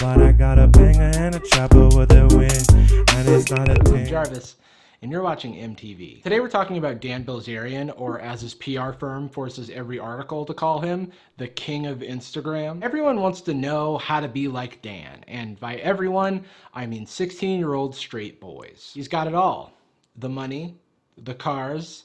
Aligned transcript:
But 0.00 0.22
I 0.22 0.30
got 0.30 0.60
a 0.60 0.68
banger 0.68 1.10
and 1.16 1.34
a 1.34 1.40
chopper 1.40 1.88
with 1.88 2.12
a 2.12 2.28
win. 2.28 3.04
And 3.16 3.28
it's 3.28 3.50
not 3.50 3.68
a 3.68 3.74
thing. 3.82 4.06
Jarvis, 4.06 4.54
and 5.02 5.10
you're 5.10 5.24
watching 5.24 5.54
MTV. 5.54 6.22
Today 6.22 6.38
we're 6.38 6.48
talking 6.48 6.78
about 6.78 7.00
Dan 7.00 7.24
Bilzerian, 7.24 7.92
or 7.96 8.20
as 8.20 8.40
his 8.40 8.54
PR 8.54 8.92
firm 8.92 9.28
forces 9.28 9.70
every 9.70 9.98
article 9.98 10.44
to 10.44 10.54
call 10.54 10.78
him, 10.78 11.10
the 11.36 11.48
king 11.48 11.86
of 11.86 11.98
Instagram. 11.98 12.80
Everyone 12.80 13.20
wants 13.20 13.40
to 13.40 13.54
know 13.54 13.98
how 13.98 14.20
to 14.20 14.28
be 14.28 14.46
like 14.46 14.80
Dan, 14.82 15.24
and 15.26 15.58
by 15.58 15.74
everyone, 15.76 16.44
I 16.72 16.86
mean 16.86 17.04
16 17.04 17.58
year 17.58 17.74
old 17.74 17.92
straight 17.92 18.40
boys. 18.40 18.92
He's 18.94 19.08
got 19.08 19.26
it 19.26 19.34
all 19.34 19.72
the 20.14 20.28
money, 20.28 20.76
the 21.24 21.34
cars, 21.34 22.04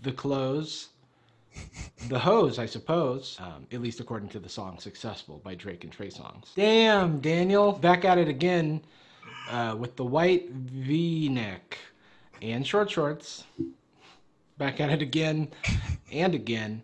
the 0.00 0.12
clothes, 0.12 0.88
the 2.08 2.18
hose, 2.18 2.58
I 2.58 2.66
suppose, 2.66 3.36
um, 3.40 3.66
at 3.72 3.80
least 3.80 4.00
according 4.00 4.28
to 4.30 4.38
the 4.38 4.48
song 4.48 4.78
Successful 4.78 5.40
by 5.44 5.54
Drake 5.54 5.84
and 5.84 5.92
Trey 5.92 6.08
Songz. 6.08 6.54
Damn, 6.54 7.20
Daniel, 7.20 7.72
back 7.72 8.04
at 8.04 8.18
it 8.18 8.28
again 8.28 8.82
uh, 9.50 9.76
with 9.78 9.96
the 9.96 10.04
white 10.04 10.50
v 10.50 11.28
neck 11.28 11.78
and 12.40 12.66
short 12.66 12.90
shorts. 12.90 13.44
Back 14.58 14.80
at 14.80 14.90
it 14.90 15.02
again 15.02 15.48
and 16.12 16.34
again 16.34 16.82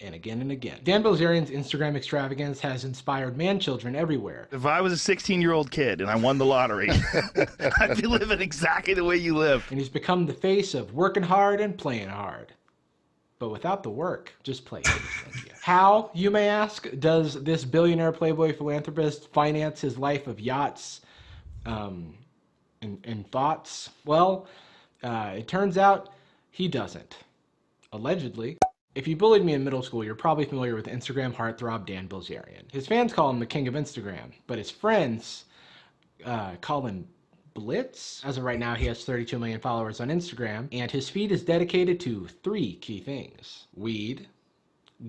and 0.00 0.14
again 0.14 0.40
and 0.40 0.52
again. 0.52 0.78
Dan 0.84 1.02
Bilzerian's 1.02 1.50
Instagram 1.50 1.96
extravagance 1.96 2.60
has 2.60 2.84
inspired 2.84 3.36
man 3.36 3.58
children 3.58 3.96
everywhere. 3.96 4.48
If 4.52 4.64
I 4.66 4.80
was 4.80 4.92
a 4.92 4.98
16 4.98 5.40
year 5.40 5.52
old 5.52 5.70
kid 5.70 6.00
and 6.00 6.10
I 6.10 6.16
won 6.16 6.38
the 6.38 6.44
lottery, 6.44 6.90
I'd 7.80 8.00
be 8.00 8.06
living 8.06 8.40
exactly 8.40 8.94
the 8.94 9.04
way 9.04 9.16
you 9.16 9.36
live. 9.36 9.66
And 9.70 9.78
he's 9.78 9.88
become 9.88 10.26
the 10.26 10.34
face 10.34 10.74
of 10.74 10.94
working 10.94 11.22
hard 11.22 11.60
and 11.60 11.76
playing 11.76 12.08
hard. 12.08 12.52
But 13.38 13.50
without 13.50 13.82
the 13.82 13.90
work, 13.90 14.32
just 14.42 14.64
play. 14.64 14.82
You. 14.84 15.52
How, 15.60 16.10
you 16.12 16.30
may 16.30 16.48
ask, 16.48 16.88
does 16.98 17.42
this 17.44 17.64
billionaire 17.64 18.10
playboy 18.10 18.56
philanthropist 18.56 19.32
finance 19.32 19.80
his 19.80 19.96
life 19.96 20.26
of 20.26 20.40
yachts 20.40 21.02
um, 21.66 22.14
and, 22.82 22.98
and 23.04 23.30
thoughts? 23.30 23.90
Well, 24.04 24.48
uh, 25.02 25.34
it 25.36 25.46
turns 25.46 25.78
out 25.78 26.10
he 26.50 26.68
doesn't. 26.68 27.18
Allegedly. 27.92 28.58
If 28.94 29.06
you 29.06 29.14
bullied 29.14 29.44
me 29.44 29.52
in 29.52 29.62
middle 29.62 29.82
school, 29.82 30.02
you're 30.02 30.16
probably 30.16 30.44
familiar 30.44 30.74
with 30.74 30.86
Instagram 30.86 31.32
heartthrob 31.32 31.86
Dan 31.86 32.08
Bilzerian. 32.08 32.70
His 32.72 32.86
fans 32.86 33.12
call 33.12 33.30
him 33.30 33.38
the 33.38 33.46
king 33.46 33.68
of 33.68 33.74
Instagram, 33.74 34.32
but 34.48 34.58
his 34.58 34.70
friends 34.70 35.44
uh, 36.24 36.56
call 36.56 36.84
him 36.84 37.06
Blitz. 37.54 38.22
As 38.24 38.38
of 38.38 38.44
right 38.44 38.58
now, 38.58 38.74
he 38.74 38.86
has 38.86 39.04
32 39.04 39.38
million 39.38 39.60
followers 39.60 40.00
on 40.00 40.08
Instagram, 40.08 40.68
and 40.72 40.90
his 40.90 41.08
feed 41.08 41.32
is 41.32 41.42
dedicated 41.42 42.00
to 42.00 42.28
three 42.42 42.74
key 42.76 43.00
things 43.00 43.66
weed, 43.74 44.28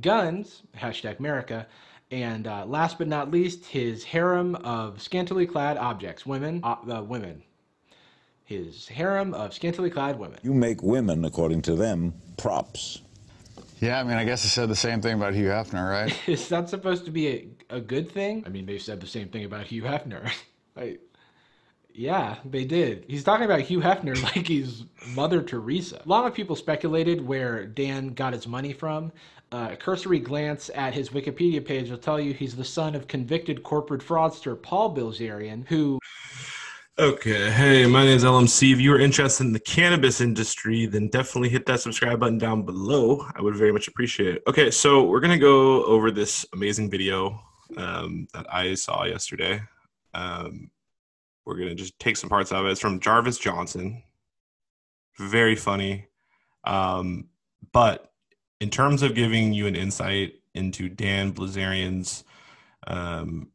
guns, 0.02 0.64
hashtag 0.78 1.20
America, 1.20 1.68
and 2.12 2.48
uh, 2.48 2.66
last 2.66 2.98
but 2.98 3.08
not 3.08 3.30
least, 3.32 3.66
his 3.66 4.04
harem 4.04 4.56
of 4.56 5.02
scantily 5.02 5.46
clad 5.46 5.78
objects, 5.78 6.26
women, 6.26 6.62
uh, 6.64 6.76
uh, 6.90 7.04
women. 7.04 7.44
His 8.46 8.88
harem 8.88 9.36
of 9.36 9.54
scantily 9.54 9.92
clad 9.92 10.18
women. 10.18 10.40
You 10.42 10.56
make 10.56 10.82
women, 10.82 11.24
according 11.24 11.62
to 11.64 11.76
them, 11.76 12.14
props. 12.38 13.02
Yeah, 13.80 14.00
I 14.00 14.04
mean, 14.04 14.18
I 14.18 14.26
guess 14.26 14.44
I 14.44 14.48
said 14.48 14.70
the 14.70 14.76
same 14.76 15.02
thing 15.02 15.14
about 15.14 15.34
Hugh 15.36 15.48
Hefner, 15.48 15.90
right? 15.90 16.20
Is 16.28 16.50
that 16.50 16.68
supposed 16.68 17.06
to 17.06 17.12
be 17.12 17.28
a, 17.28 17.48
a 17.70 17.80
good 17.80 18.12
thing? 18.12 18.44
I 18.46 18.50
mean, 18.50 18.66
they 18.66 18.80
said 18.80 19.00
the 19.00 19.08
same 19.08 19.30
thing 19.30 19.46
about 19.46 19.68
Hugh 19.68 19.84
Hefner. 19.84 20.30
I, 20.78 20.98
yeah, 22.00 22.38
they 22.46 22.64
did. 22.64 23.04
He's 23.10 23.26
talking 23.26 23.44
about 23.44 23.60
Hugh 23.60 23.82
Hefner 23.82 24.24
like 24.36 24.48
he's 24.48 24.86
Mother 25.08 25.44
Teresa. 25.44 26.02
A 26.04 26.08
lot 26.08 26.26
of 26.26 26.34
people 26.34 26.56
speculated 26.56 27.20
where 27.22 27.66
Dan 27.66 28.14
got 28.14 28.32
his 28.32 28.48
money 28.48 28.72
from. 28.72 29.12
Uh, 29.52 29.70
a 29.72 29.76
cursory 29.76 30.20
glance 30.20 30.72
at 30.76 30.94
his 30.94 31.10
Wikipedia 31.10 31.64
page 31.64 31.90
will 31.90 31.98
tell 31.98 32.18
you 32.18 32.34
he's 32.34 32.56
the 32.56 32.64
son 32.64 32.96
of 32.96 33.10
convicted 33.10 33.64
corporate 33.64 34.00
fraudster 34.00 34.60
Paul 34.62 34.96
Bilzerian, 34.96 35.68
who 35.68 36.00
Okay, 36.98 37.52
hey, 37.52 37.86
my 37.86 38.06
name 38.06 38.16
is 38.16 38.24
LMC. 38.24 38.72
If 38.72 38.80
you 38.80 38.94
are 38.94 39.00
interested 39.00 39.46
in 39.46 39.52
the 39.52 39.60
cannabis 39.60 40.22
industry, 40.22 40.86
then 40.86 41.10
definitely 41.10 41.50
hit 41.50 41.66
that 41.66 41.82
subscribe 41.82 42.22
button 42.22 42.38
down 42.38 42.64
below. 42.64 43.26
I 43.36 43.42
would 43.42 43.58
very 43.58 43.74
much 43.74 43.90
appreciate 43.90 44.36
it. 44.36 44.44
Okay, 44.48 44.72
so 44.72 45.04
we're 45.04 45.20
gonna 45.20 45.38
go 45.38 45.84
over 45.84 46.12
this 46.12 46.46
amazing 46.54 46.90
video 46.90 47.42
um, 47.76 48.28
that 48.34 48.46
I 48.54 48.76
saw 48.76 49.04
yesterday. 49.04 49.62
Um, 50.14 50.70
we're 51.50 51.58
gonna 51.58 51.76
just 51.76 52.00
take 52.00 52.16
some 52.16 52.30
parts 52.30 52.52
of 52.52 52.66
it. 52.66 52.72
It's 52.72 52.80
from 52.80 53.00
Jarvis 53.00 53.38
Johnson. 53.38 54.04
Very 55.18 55.56
funny, 55.56 56.08
um, 56.64 57.26
but 57.74 58.12
in 58.62 58.70
terms 58.70 59.02
of 59.02 59.16
giving 59.16 59.52
you 59.52 59.68
an 59.68 59.76
insight 59.76 60.34
into 60.54 60.88
Dan 60.88 61.34
Bilzerian's 61.34 62.24
um, 62.88 63.50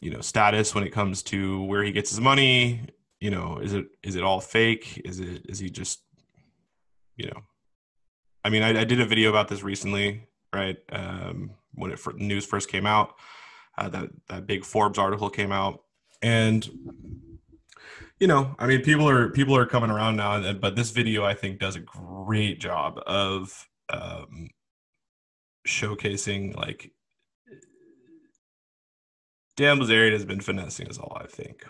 you 0.00 0.10
know 0.10 0.20
status 0.20 0.74
when 0.74 0.84
it 0.84 0.90
comes 0.90 1.22
to 1.22 1.62
where 1.64 1.82
he 1.82 1.90
gets 1.90 2.10
his 2.10 2.20
money 2.20 2.80
you 3.20 3.30
know 3.30 3.58
is 3.58 3.72
it 3.72 3.86
is 4.02 4.16
it 4.16 4.22
all 4.22 4.38
fake 4.38 5.00
is 5.04 5.18
it 5.18 5.46
is 5.48 5.58
he 5.58 5.70
just 5.70 6.02
you 7.16 7.26
know 7.26 7.40
i 8.44 8.50
mean 8.50 8.62
i, 8.62 8.80
I 8.80 8.84
did 8.84 9.00
a 9.00 9.06
video 9.06 9.30
about 9.30 9.48
this 9.48 9.62
recently 9.62 10.28
right 10.52 10.76
um, 10.92 11.52
when 11.72 11.90
it 11.90 11.98
news 12.16 12.44
first 12.44 12.68
came 12.68 12.84
out 12.84 13.14
uh, 13.78 13.88
that 13.88 14.10
that 14.28 14.46
big 14.46 14.64
forbes 14.64 14.98
article 14.98 15.30
came 15.30 15.52
out 15.52 15.84
and 16.22 16.68
you 18.20 18.26
know 18.26 18.54
i 18.58 18.66
mean 18.66 18.80
people 18.80 19.08
are 19.08 19.28
people 19.30 19.56
are 19.56 19.66
coming 19.66 19.90
around 19.90 20.16
now 20.16 20.52
but 20.54 20.76
this 20.76 20.90
video 20.90 21.24
i 21.24 21.34
think 21.34 21.58
does 21.58 21.76
a 21.76 21.80
great 21.80 22.60
job 22.60 22.98
of 23.06 23.68
um, 23.90 24.48
showcasing 25.66 26.56
like 26.56 26.90
Dan 29.56 29.78
Bilzerian 29.78 30.12
has 30.12 30.24
been 30.24 30.40
finessing 30.40 30.88
us 30.88 30.98
all, 30.98 31.16
I 31.20 31.26
think. 31.26 31.64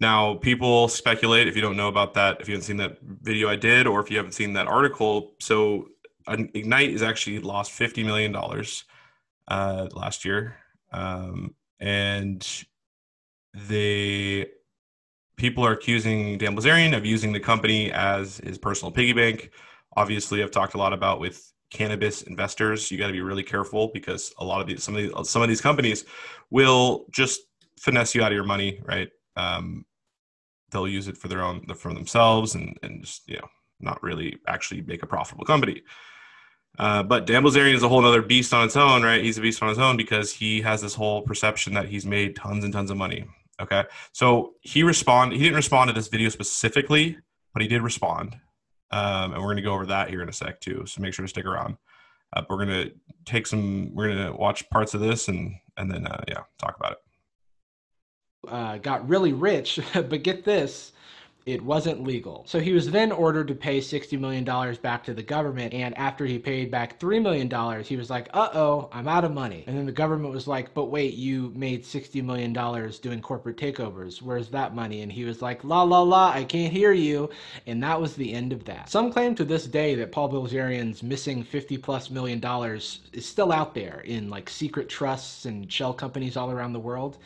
Now, 0.00 0.34
people 0.34 0.88
speculate 0.88 1.48
if 1.48 1.56
you 1.56 1.62
don't 1.62 1.76
know 1.76 1.88
about 1.88 2.14
that, 2.14 2.40
if 2.40 2.48
you 2.48 2.54
haven't 2.54 2.66
seen 2.66 2.76
that 2.78 2.98
video 3.02 3.48
I 3.48 3.56
did, 3.56 3.86
or 3.86 4.00
if 4.00 4.10
you 4.10 4.16
haven't 4.16 4.32
seen 4.32 4.52
that 4.54 4.66
article. 4.66 5.34
So, 5.40 5.88
Ignite 6.28 6.90
is 6.90 7.02
actually 7.02 7.40
lost 7.40 7.72
$50 7.72 8.04
million 8.04 8.34
uh, 9.48 9.88
last 9.92 10.24
year. 10.24 10.56
Um, 10.92 11.54
and 11.82 12.64
they 13.52 14.46
people 15.36 15.66
are 15.66 15.72
accusing 15.72 16.38
Dan 16.38 16.56
Bilzerian 16.56 16.96
of 16.96 17.04
using 17.04 17.32
the 17.32 17.40
company 17.40 17.90
as 17.92 18.38
his 18.38 18.56
personal 18.56 18.92
piggy 18.92 19.12
bank. 19.12 19.50
Obviously, 19.96 20.42
I've 20.42 20.52
talked 20.52 20.74
a 20.74 20.78
lot 20.78 20.92
about 20.92 21.18
with 21.18 21.52
cannabis 21.70 22.22
investors, 22.22 22.90
you 22.90 22.98
got 22.98 23.08
to 23.08 23.12
be 23.12 23.22
really 23.22 23.42
careful 23.42 23.90
because 23.92 24.32
a 24.38 24.44
lot 24.44 24.60
of 24.60 24.66
these 24.66 24.84
some 24.84 24.94
of 24.94 25.02
these 25.02 25.28
some 25.28 25.42
of 25.42 25.48
these 25.48 25.60
companies 25.60 26.04
will 26.50 27.06
just 27.10 27.40
finesse 27.78 28.14
you 28.14 28.22
out 28.22 28.30
of 28.30 28.36
your 28.36 28.44
money, 28.44 28.80
right? 28.84 29.08
Um, 29.36 29.84
they'll 30.70 30.88
use 30.88 31.08
it 31.08 31.16
for 31.16 31.28
their 31.28 31.42
own 31.42 31.66
for 31.74 31.92
themselves 31.92 32.54
and 32.54 32.78
and 32.82 33.04
just 33.04 33.28
you 33.28 33.36
know 33.36 33.48
not 33.80 34.02
really 34.02 34.38
actually 34.46 34.82
make 34.82 35.02
a 35.02 35.06
profitable 35.06 35.44
company. 35.44 35.82
Uh, 36.78 37.02
but 37.02 37.26
Dan 37.26 37.44
is 37.44 37.82
a 37.82 37.88
whole 37.88 38.04
other 38.04 38.22
beast 38.22 38.54
on 38.54 38.64
its 38.64 38.76
own, 38.76 39.02
right? 39.02 39.22
He's 39.22 39.38
a 39.38 39.42
beast 39.42 39.62
on 39.62 39.68
his 39.68 39.78
own 39.78 39.96
because 39.96 40.32
he 40.32 40.62
has 40.62 40.80
this 40.80 40.94
whole 40.94 41.22
perception 41.22 41.74
that 41.74 41.88
he's 41.88 42.06
made 42.06 42.34
tons 42.34 42.64
and 42.64 42.72
tons 42.72 42.90
of 42.90 42.96
money. 42.96 43.26
Okay, 43.60 43.84
so 44.12 44.54
he 44.62 44.82
respond. 44.82 45.32
He 45.32 45.38
didn't 45.38 45.56
respond 45.56 45.88
to 45.88 45.94
this 45.94 46.08
video 46.08 46.30
specifically, 46.30 47.18
but 47.52 47.62
he 47.62 47.68
did 47.68 47.82
respond. 47.82 48.36
Um, 48.90 49.32
and 49.32 49.34
we're 49.34 49.48
going 49.48 49.56
to 49.56 49.62
go 49.62 49.74
over 49.74 49.86
that 49.86 50.10
here 50.10 50.22
in 50.22 50.28
a 50.28 50.32
sec 50.32 50.60
too. 50.60 50.84
So 50.86 51.00
make 51.00 51.14
sure 51.14 51.24
to 51.24 51.28
stick 51.28 51.44
around. 51.46 51.76
Uh, 52.34 52.42
we're 52.48 52.64
going 52.64 52.68
to 52.68 52.92
take 53.24 53.46
some. 53.46 53.94
We're 53.94 54.08
going 54.08 54.26
to 54.26 54.32
watch 54.32 54.68
parts 54.70 54.94
of 54.94 55.00
this 55.00 55.28
and 55.28 55.54
and 55.76 55.90
then 55.90 56.06
uh, 56.06 56.24
yeah, 56.28 56.40
talk 56.58 56.76
about 56.76 56.92
it. 56.92 56.98
Uh, 58.48 58.78
got 58.78 59.08
really 59.08 59.32
rich, 59.32 59.78
but 59.94 60.22
get 60.22 60.44
this 60.44 60.92
it 61.44 61.62
wasn't 61.62 62.04
legal. 62.04 62.44
So 62.46 62.60
he 62.60 62.72
was 62.72 62.90
then 62.90 63.10
ordered 63.10 63.48
to 63.48 63.54
pay 63.54 63.78
$60 63.78 64.18
million 64.18 64.44
back 64.80 65.04
to 65.04 65.14
the 65.14 65.22
government. 65.22 65.74
And 65.74 65.96
after 65.98 66.24
he 66.24 66.38
paid 66.38 66.70
back 66.70 67.00
$3 67.00 67.20
million, 67.20 67.82
he 67.82 67.96
was 67.96 68.10
like, 68.10 68.28
uh 68.32 68.50
oh, 68.54 68.88
I'm 68.92 69.08
out 69.08 69.24
of 69.24 69.32
money. 69.32 69.64
And 69.66 69.76
then 69.76 69.86
the 69.86 69.92
government 69.92 70.32
was 70.32 70.46
like, 70.46 70.72
but 70.72 70.86
wait, 70.86 71.14
you 71.14 71.52
made 71.56 71.82
$60 71.82 72.22
million 72.22 72.52
doing 72.52 73.20
corporate 73.20 73.56
takeovers. 73.56 74.22
Where's 74.22 74.48
that 74.50 74.74
money? 74.74 75.02
And 75.02 75.10
he 75.10 75.24
was 75.24 75.42
like, 75.42 75.64
la 75.64 75.82
la 75.82 76.02
la, 76.02 76.30
I 76.30 76.44
can't 76.44 76.72
hear 76.72 76.92
you. 76.92 77.30
And 77.66 77.82
that 77.82 78.00
was 78.00 78.14
the 78.14 78.32
end 78.32 78.52
of 78.52 78.64
that. 78.66 78.88
Some 78.88 79.12
claim 79.12 79.34
to 79.34 79.44
this 79.44 79.66
day 79.66 79.96
that 79.96 80.12
Paul 80.12 80.30
Bilzerian's 80.30 81.02
missing 81.02 81.42
50 81.42 81.76
plus 81.78 82.10
million 82.10 82.38
dollars 82.38 83.00
is 83.12 83.26
still 83.26 83.50
out 83.52 83.74
there 83.74 84.02
in 84.04 84.30
like 84.30 84.48
secret 84.48 84.88
trusts 84.88 85.44
and 85.44 85.70
shell 85.70 85.92
companies 85.92 86.36
all 86.36 86.50
around 86.50 86.72
the 86.72 86.80
world. 86.80 87.18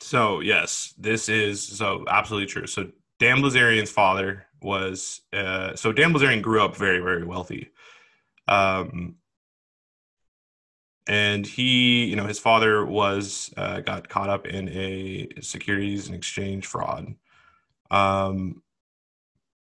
So 0.00 0.40
yes, 0.40 0.94
this 0.98 1.28
is 1.28 1.62
so 1.62 2.04
absolutely 2.08 2.46
true. 2.46 2.66
So 2.66 2.90
Dan 3.18 3.38
Bilzerian's 3.38 3.90
father 3.90 4.46
was 4.62 5.20
uh, 5.32 5.76
so 5.76 5.92
Dan 5.92 6.12
Bilzerian 6.12 6.42
grew 6.42 6.62
up 6.62 6.76
very 6.76 7.00
very 7.00 7.24
wealthy, 7.24 7.70
um, 8.48 9.16
and 11.06 11.46
he 11.46 12.06
you 12.06 12.16
know 12.16 12.24
his 12.26 12.38
father 12.38 12.84
was 12.84 13.52
uh, 13.56 13.80
got 13.80 14.08
caught 14.08 14.30
up 14.30 14.46
in 14.46 14.68
a 14.70 15.28
securities 15.42 16.06
and 16.06 16.16
exchange 16.16 16.66
fraud, 16.66 17.14
um, 17.90 18.62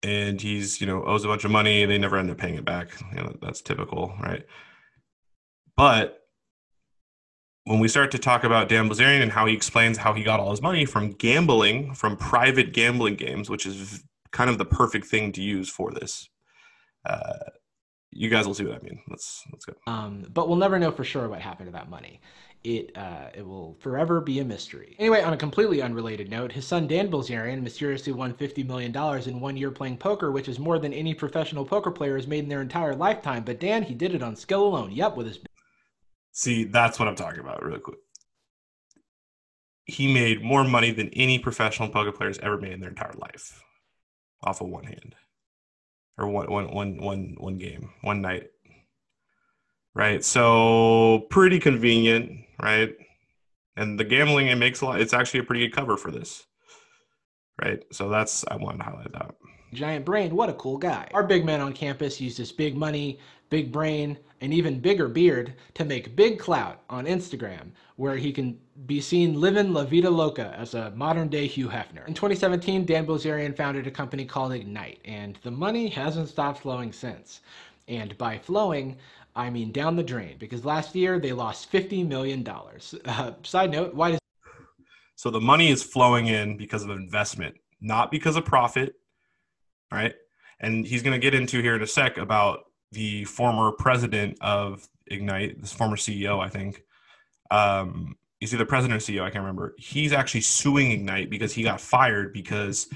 and 0.02 0.40
he's 0.40 0.80
you 0.80 0.86
know 0.86 1.04
owes 1.04 1.24
a 1.24 1.28
bunch 1.28 1.44
of 1.44 1.50
money. 1.50 1.84
They 1.84 1.98
never 1.98 2.16
end 2.16 2.30
up 2.30 2.38
paying 2.38 2.54
it 2.56 2.64
back. 2.64 2.88
You 3.14 3.22
know 3.22 3.36
that's 3.42 3.60
typical, 3.60 4.14
right? 4.22 4.46
But 5.76 6.23
when 7.64 7.80
we 7.80 7.88
start 7.88 8.10
to 8.10 8.18
talk 8.18 8.44
about 8.44 8.68
Dan 8.68 8.88
Bilzerian 8.88 9.22
and 9.22 9.32
how 9.32 9.46
he 9.46 9.54
explains 9.54 9.96
how 9.96 10.12
he 10.12 10.22
got 10.22 10.38
all 10.38 10.50
his 10.50 10.60
money 10.60 10.84
from 10.84 11.10
gambling, 11.12 11.94
from 11.94 12.16
private 12.16 12.72
gambling 12.72 13.16
games, 13.16 13.48
which 13.48 13.64
is 13.66 14.04
kind 14.32 14.50
of 14.50 14.58
the 14.58 14.64
perfect 14.64 15.06
thing 15.06 15.32
to 15.32 15.42
use 15.42 15.68
for 15.68 15.90
this. 15.90 16.28
Uh, 17.06 17.38
you 18.10 18.28
guys 18.28 18.46
will 18.46 18.54
see 18.54 18.64
what 18.64 18.76
I 18.76 18.82
mean. 18.84 19.00
Let's 19.08 19.42
let's 19.52 19.64
go. 19.64 19.74
Um, 19.86 20.24
but 20.32 20.48
we'll 20.48 20.58
never 20.58 20.78
know 20.78 20.90
for 20.90 21.04
sure 21.04 21.28
what 21.28 21.40
happened 21.40 21.68
to 21.68 21.72
that 21.72 21.90
money. 21.90 22.20
It 22.62 22.96
uh, 22.96 23.30
it 23.34 23.46
will 23.46 23.76
forever 23.80 24.20
be 24.20 24.38
a 24.40 24.44
mystery. 24.44 24.94
Anyway, 24.98 25.22
on 25.22 25.32
a 25.32 25.36
completely 25.36 25.82
unrelated 25.82 26.30
note, 26.30 26.52
his 26.52 26.66
son 26.66 26.86
Dan 26.86 27.10
Bilzerian 27.10 27.62
mysteriously 27.62 28.12
won 28.12 28.32
fifty 28.34 28.62
million 28.62 28.92
dollars 28.92 29.26
in 29.26 29.40
one 29.40 29.56
year 29.56 29.70
playing 29.70 29.96
poker, 29.98 30.30
which 30.30 30.48
is 30.48 30.58
more 30.58 30.78
than 30.78 30.92
any 30.92 31.12
professional 31.12 31.64
poker 31.64 31.90
player 31.90 32.16
has 32.16 32.26
made 32.26 32.44
in 32.44 32.48
their 32.48 32.62
entire 32.62 32.94
lifetime. 32.94 33.42
But 33.42 33.60
Dan, 33.60 33.82
he 33.82 33.94
did 33.94 34.14
it 34.14 34.22
on 34.22 34.36
skill 34.36 34.66
alone. 34.66 34.92
Yep, 34.92 35.16
with 35.16 35.26
his 35.26 35.38
See, 36.34 36.64
that's 36.64 36.98
what 36.98 37.08
I'm 37.08 37.14
talking 37.16 37.40
about, 37.40 37.62
really 37.62 37.78
quick. 37.80 37.98
He 39.86 40.12
made 40.12 40.42
more 40.42 40.64
money 40.64 40.90
than 40.90 41.08
any 41.10 41.38
professional 41.38 41.88
poker 41.88 42.12
players 42.12 42.38
ever 42.40 42.58
made 42.58 42.72
in 42.72 42.80
their 42.80 42.90
entire 42.90 43.14
life, 43.16 43.62
off 44.42 44.60
of 44.60 44.68
one 44.68 44.84
hand, 44.84 45.14
or 46.18 46.28
one 46.28 46.50
one 46.50 46.72
one 46.74 46.96
one 46.98 47.34
one 47.38 47.58
game, 47.58 47.90
one 48.02 48.20
night. 48.20 48.50
Right. 49.94 50.24
So 50.24 51.26
pretty 51.30 51.60
convenient, 51.60 52.32
right? 52.60 52.96
And 53.76 53.98
the 54.00 54.04
gambling 54.04 54.48
it 54.48 54.56
makes 54.56 54.80
a 54.80 54.86
lot. 54.86 55.00
It's 55.00 55.12
actually 55.14 55.40
a 55.40 55.44
pretty 55.44 55.68
good 55.68 55.76
cover 55.76 55.96
for 55.96 56.10
this, 56.10 56.44
right? 57.62 57.84
So 57.92 58.08
that's 58.08 58.44
I 58.48 58.56
wanted 58.56 58.78
to 58.78 58.84
highlight 58.84 59.12
that. 59.12 59.34
giant 59.72 60.04
brain. 60.04 60.34
What 60.34 60.48
a 60.48 60.54
cool 60.54 60.78
guy. 60.78 61.08
Our 61.14 61.24
big 61.24 61.44
man 61.44 61.60
on 61.60 61.72
campus 61.72 62.20
used 62.20 62.38
his 62.38 62.52
big 62.52 62.76
money, 62.76 63.18
big 63.50 63.72
brain, 63.72 64.18
and 64.44 64.52
even 64.52 64.78
bigger 64.78 65.08
beard 65.08 65.54
to 65.72 65.86
make 65.86 66.14
big 66.14 66.38
clout 66.38 66.82
on 66.90 67.06
Instagram, 67.06 67.70
where 67.96 68.14
he 68.14 68.30
can 68.30 68.58
be 68.84 69.00
seen 69.00 69.40
living 69.40 69.72
La 69.72 69.84
Vida 69.84 70.10
Loca 70.10 70.54
as 70.58 70.74
a 70.74 70.90
modern 70.90 71.28
day 71.28 71.46
Hugh 71.46 71.68
Hefner. 71.68 72.06
In 72.06 72.12
2017, 72.12 72.84
Dan 72.84 73.06
Bilzerian 73.06 73.56
founded 73.56 73.86
a 73.86 73.90
company 73.90 74.26
called 74.26 74.52
Ignite, 74.52 75.00
and 75.06 75.38
the 75.42 75.50
money 75.50 75.88
hasn't 75.88 76.28
stopped 76.28 76.60
flowing 76.60 76.92
since. 76.92 77.40
And 77.88 78.16
by 78.18 78.36
flowing, 78.36 78.98
I 79.34 79.48
mean 79.48 79.72
down 79.72 79.96
the 79.96 80.02
drain, 80.02 80.36
because 80.38 80.62
last 80.62 80.94
year 80.94 81.18
they 81.18 81.32
lost 81.32 81.72
$50 81.72 82.06
million. 82.06 82.46
Uh, 83.06 83.32
side 83.44 83.70
note, 83.70 83.94
why 83.94 84.10
does 84.10 84.20
So 85.16 85.30
the 85.30 85.40
money 85.40 85.70
is 85.70 85.82
flowing 85.82 86.26
in 86.26 86.58
because 86.58 86.82
of 86.82 86.90
investment, 86.90 87.54
not 87.80 88.10
because 88.10 88.36
of 88.36 88.44
profit, 88.44 88.96
right? 89.90 90.14
And 90.60 90.86
he's 90.86 91.02
going 91.02 91.18
to 91.18 91.18
get 91.18 91.34
into 91.34 91.62
here 91.62 91.76
in 91.76 91.82
a 91.82 91.86
sec 91.86 92.18
about 92.18 92.64
the 92.94 93.24
former 93.24 93.72
president 93.72 94.38
of 94.40 94.88
Ignite, 95.08 95.60
this 95.60 95.72
former 95.72 95.96
CEO, 95.96 96.42
I 96.42 96.48
think. 96.48 96.82
Um, 97.50 98.16
he's 98.40 98.54
either 98.54 98.64
president 98.64 99.02
or 99.02 99.04
CEO, 99.04 99.22
I 99.22 99.30
can't 99.30 99.42
remember. 99.42 99.74
He's 99.78 100.12
actually 100.12 100.40
suing 100.42 100.92
Ignite 100.92 101.30
because 101.30 101.52
he 101.52 101.62
got 101.62 101.80
fired 101.80 102.32
because 102.32 102.88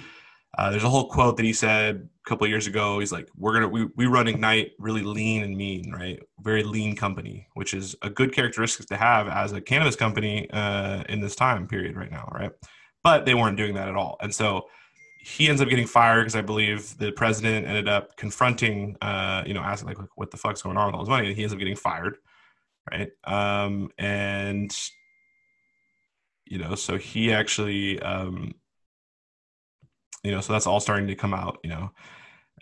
uh, 0.57 0.71
there's 0.71 0.85
a 0.85 0.89
whole 0.89 1.09
quote 1.09 1.37
that 1.37 1.45
he 1.45 1.53
said 1.53 2.09
a 2.27 2.29
couple 2.29 2.47
years 2.47 2.67
ago. 2.67 2.99
He's 2.99 3.13
like, 3.13 3.29
"We're 3.37 3.53
gonna 3.53 3.69
we, 3.69 3.85
we 3.97 4.07
run 4.07 4.29
Ignite 4.29 4.73
really 4.79 5.03
lean 5.03 5.43
and 5.43 5.57
mean, 5.57 5.93
right? 5.93 6.19
Very 6.41 6.63
lean 6.63 6.97
company, 6.97 7.47
which 7.55 7.75
is 7.75 7.95
a 8.03 8.11
good 8.11 8.35
characteristic 8.35 8.87
to 8.87 8.97
have 8.97 9.29
as 9.29 9.53
a 9.53 9.61
cannabis 9.61 9.95
company 9.95 10.49
uh, 10.51 11.05
in 11.09 11.21
this 11.21 11.37
time 11.37 11.67
period 11.69 11.97
right 11.97 12.11
now, 12.11 12.29
right? 12.33 12.51
But 13.05 13.27
they 13.27 13.35
weren't 13.35 13.57
doing 13.57 13.75
that 13.75 13.89
at 13.89 13.95
all, 13.95 14.17
and 14.21 14.35
so 14.35 14.69
he 15.29 15.49
ends 15.49 15.61
up 15.61 15.69
getting 15.69 15.87
fired 15.87 16.23
because 16.23 16.37
I 16.37 16.41
believe 16.41 16.97
the 16.97 17.13
president 17.13 17.67
ended 17.67 17.87
up 17.87 18.17
confronting, 18.17 18.97
uh, 19.03 19.43
you 19.47 19.53
know, 19.53 19.61
asking 19.61 19.89
like, 19.89 19.99
what 20.15 20.31
the 20.31 20.39
fuck's 20.39 20.63
going 20.63 20.77
on 20.77 20.87
with 20.87 20.95
all 20.95 21.03
his 21.03 21.09
money, 21.09 21.29
and 21.29 21.37
he 21.37 21.43
ends 21.43 21.53
up 21.53 21.59
getting 21.59 21.77
fired, 21.77 22.17
right? 22.91 23.11
Um, 23.25 23.91
and 23.99 24.75
you 26.47 26.59
know, 26.59 26.75
so 26.75 26.97
he 26.97 27.31
actually, 27.31 28.01
um, 28.01 28.55
you 30.25 30.31
know, 30.31 30.41
so 30.41 30.55
that's 30.55 30.67
all 30.67 30.81
starting 30.81 31.09
to 31.09 31.15
come 31.15 31.35
out, 31.35 31.59
you 31.63 31.69
know. 31.69 31.91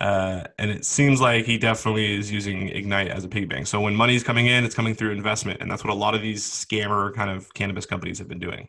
Uh, 0.00 0.44
and 0.58 0.70
it 0.70 0.84
seems 0.84 1.20
like 1.20 1.44
he 1.46 1.56
definitely 1.56 2.18
is 2.18 2.32
using 2.32 2.68
Ignite 2.68 3.08
as 3.08 3.24
a 3.24 3.28
piggy 3.28 3.46
bank. 3.46 3.68
So 3.68 3.80
when 3.80 3.94
money's 3.94 4.24
coming 4.24 4.46
in, 4.46 4.64
it's 4.64 4.74
coming 4.74 4.94
through 4.94 5.12
investment, 5.12 5.62
and 5.62 5.70
that's 5.70 5.84
what 5.84 5.92
a 5.92 5.96
lot 5.96 6.16
of 6.16 6.20
these 6.20 6.44
scammer 6.44 7.14
kind 7.14 7.30
of 7.30 7.54
cannabis 7.54 7.86
companies 7.86 8.18
have 8.18 8.28
been 8.28 8.40
doing 8.40 8.68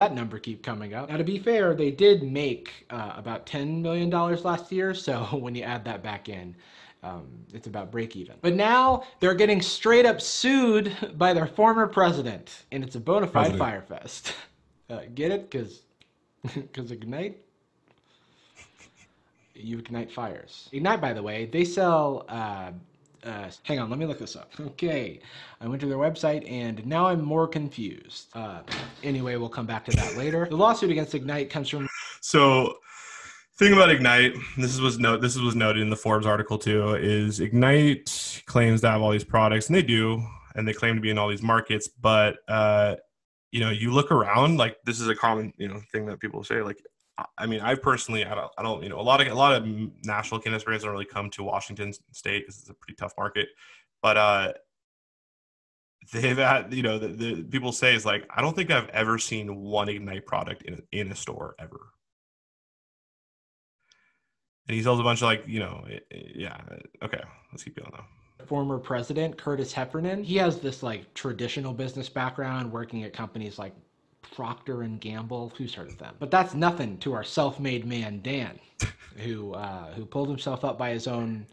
that 0.00 0.14
number 0.14 0.38
keep 0.38 0.62
coming 0.62 0.94
up. 0.94 1.08
Now, 1.08 1.16
to 1.16 1.24
be 1.24 1.38
fair, 1.38 1.74
they 1.74 1.90
did 1.90 2.22
make 2.22 2.86
uh, 2.90 3.12
about 3.16 3.46
$10 3.46 3.80
million 3.80 4.10
last 4.10 4.70
year. 4.70 4.94
So 4.94 5.22
when 5.32 5.54
you 5.54 5.62
add 5.62 5.84
that 5.86 6.02
back 6.02 6.28
in, 6.28 6.54
um, 7.02 7.26
it's 7.54 7.66
about 7.66 7.90
break 7.90 8.16
even. 8.16 8.36
But 8.42 8.54
now 8.54 9.04
they're 9.20 9.34
getting 9.34 9.62
straight 9.62 10.04
up 10.04 10.20
sued 10.20 10.94
by 11.16 11.32
their 11.32 11.46
former 11.46 11.86
president, 11.86 12.64
and 12.72 12.82
it's 12.82 12.96
a 12.96 13.00
bona 13.00 13.26
fide 13.26 13.54
firefest. 13.54 14.32
Uh, 14.88 15.00
get 15.16 15.32
it? 15.32 15.50
Because 15.50 15.82
because 16.54 16.92
Ignite, 16.92 17.40
you 19.52 19.80
ignite 19.80 20.12
fires. 20.12 20.68
Ignite, 20.70 21.00
by 21.00 21.12
the 21.12 21.24
way, 21.24 21.46
they 21.46 21.64
sell. 21.64 22.24
Uh, 22.28 22.70
uh, 23.24 23.50
hang 23.62 23.78
on, 23.78 23.90
let 23.90 23.98
me 23.98 24.06
look 24.06 24.18
this 24.18 24.36
up. 24.36 24.52
Okay, 24.60 25.20
I 25.60 25.68
went 25.68 25.80
to 25.80 25.86
their 25.86 25.98
website 25.98 26.50
and 26.50 26.84
now 26.86 27.06
I'm 27.06 27.24
more 27.24 27.48
confused. 27.48 28.28
Uh, 28.34 28.60
anyway, 29.02 29.36
we'll 29.36 29.48
come 29.48 29.66
back 29.66 29.84
to 29.86 29.96
that 29.96 30.16
later. 30.16 30.46
The 30.48 30.56
lawsuit 30.56 30.90
against 30.90 31.14
Ignite 31.14 31.48
comes 31.48 31.68
from. 31.68 31.88
So, 32.20 32.76
thing 33.58 33.72
about 33.72 33.90
Ignite, 33.90 34.34
this 34.58 34.78
was 34.78 34.98
note 34.98 35.22
this 35.22 35.36
was 35.38 35.54
noted 35.54 35.80
in 35.82 35.88
the 35.90 35.96
Forbes 35.96 36.26
article 36.26 36.58
too, 36.58 36.94
is 36.94 37.40
Ignite 37.40 38.42
claims 38.46 38.82
to 38.82 38.90
have 38.90 39.00
all 39.00 39.10
these 39.10 39.24
products, 39.24 39.68
and 39.68 39.76
they 39.76 39.82
do, 39.82 40.22
and 40.54 40.68
they 40.68 40.72
claim 40.72 40.94
to 40.96 41.00
be 41.00 41.10
in 41.10 41.16
all 41.16 41.28
these 41.28 41.42
markets, 41.42 41.88
but 41.88 42.38
uh, 42.48 42.96
you 43.52 43.60
know, 43.60 43.70
you 43.70 43.92
look 43.92 44.10
around, 44.10 44.58
like 44.58 44.76
this 44.84 45.00
is 45.00 45.08
a 45.08 45.14
common 45.14 45.52
you 45.56 45.68
know 45.68 45.80
thing 45.90 46.04
that 46.06 46.20
people 46.20 46.44
say, 46.44 46.60
like 46.60 46.82
I 47.38 47.46
mean, 47.46 47.60
I 47.60 47.74
personally, 47.74 48.24
I 48.24 48.34
don't, 48.34 48.52
I 48.58 48.62
don't, 48.62 48.82
you 48.82 48.88
know, 48.88 49.00
a 49.00 49.02
lot 49.02 49.20
of 49.20 49.26
a 49.28 49.34
lot 49.34 49.54
of 49.54 49.66
national 50.04 50.40
cannabis 50.40 50.64
brands 50.64 50.84
don't 50.84 50.92
really 50.92 51.06
come 51.06 51.30
to 51.30 51.42
Washington 51.42 51.92
State 52.12 52.42
because 52.42 52.60
it's 52.60 52.68
a 52.68 52.74
pretty 52.74 52.94
tough 52.94 53.14
market. 53.16 53.48
But 54.02 54.16
uh, 54.16 54.52
they've 56.12 56.36
had, 56.36 56.74
you 56.74 56.82
know, 56.82 56.98
the, 56.98 57.08
the 57.08 57.42
people 57.42 57.72
say 57.72 57.94
is 57.94 58.04
like, 58.04 58.28
I 58.34 58.42
don't 58.42 58.54
think 58.54 58.70
I've 58.70 58.88
ever 58.90 59.18
seen 59.18 59.56
one 59.56 59.88
Ignite 59.88 60.26
product 60.26 60.62
in 60.62 60.74
a, 60.74 60.78
in 60.92 61.10
a 61.10 61.16
store 61.16 61.54
ever. 61.58 61.80
And 64.68 64.76
he 64.76 64.82
sells 64.82 65.00
a 65.00 65.02
bunch 65.02 65.20
of 65.20 65.26
like, 65.26 65.44
you 65.46 65.60
know, 65.60 65.86
yeah. 66.10 66.60
Okay, 67.02 67.22
let's 67.52 67.64
keep 67.64 67.76
going 67.76 67.92
though 67.92 68.04
former 68.46 68.78
president 68.78 69.36
Curtis 69.36 69.72
Heffernan. 69.72 70.22
He 70.22 70.36
has 70.36 70.58
this 70.60 70.82
like 70.82 71.12
traditional 71.14 71.72
business 71.72 72.08
background, 72.08 72.70
working 72.70 73.02
at 73.04 73.12
companies 73.12 73.58
like 73.58 73.74
Procter 74.34 74.82
and 74.82 75.00
Gamble. 75.00 75.52
Who's 75.56 75.74
heard 75.74 75.88
of 75.88 75.98
them? 75.98 76.14
But 76.18 76.30
that's 76.30 76.54
nothing 76.54 76.98
to 76.98 77.12
our 77.12 77.24
self-made 77.24 77.86
man 77.86 78.20
Dan, 78.22 78.58
who 79.16 79.54
uh, 79.54 79.92
who 79.94 80.04
pulled 80.04 80.28
himself 80.28 80.64
up 80.64 80.78
by 80.78 80.90
his 80.90 81.06
own 81.06 81.46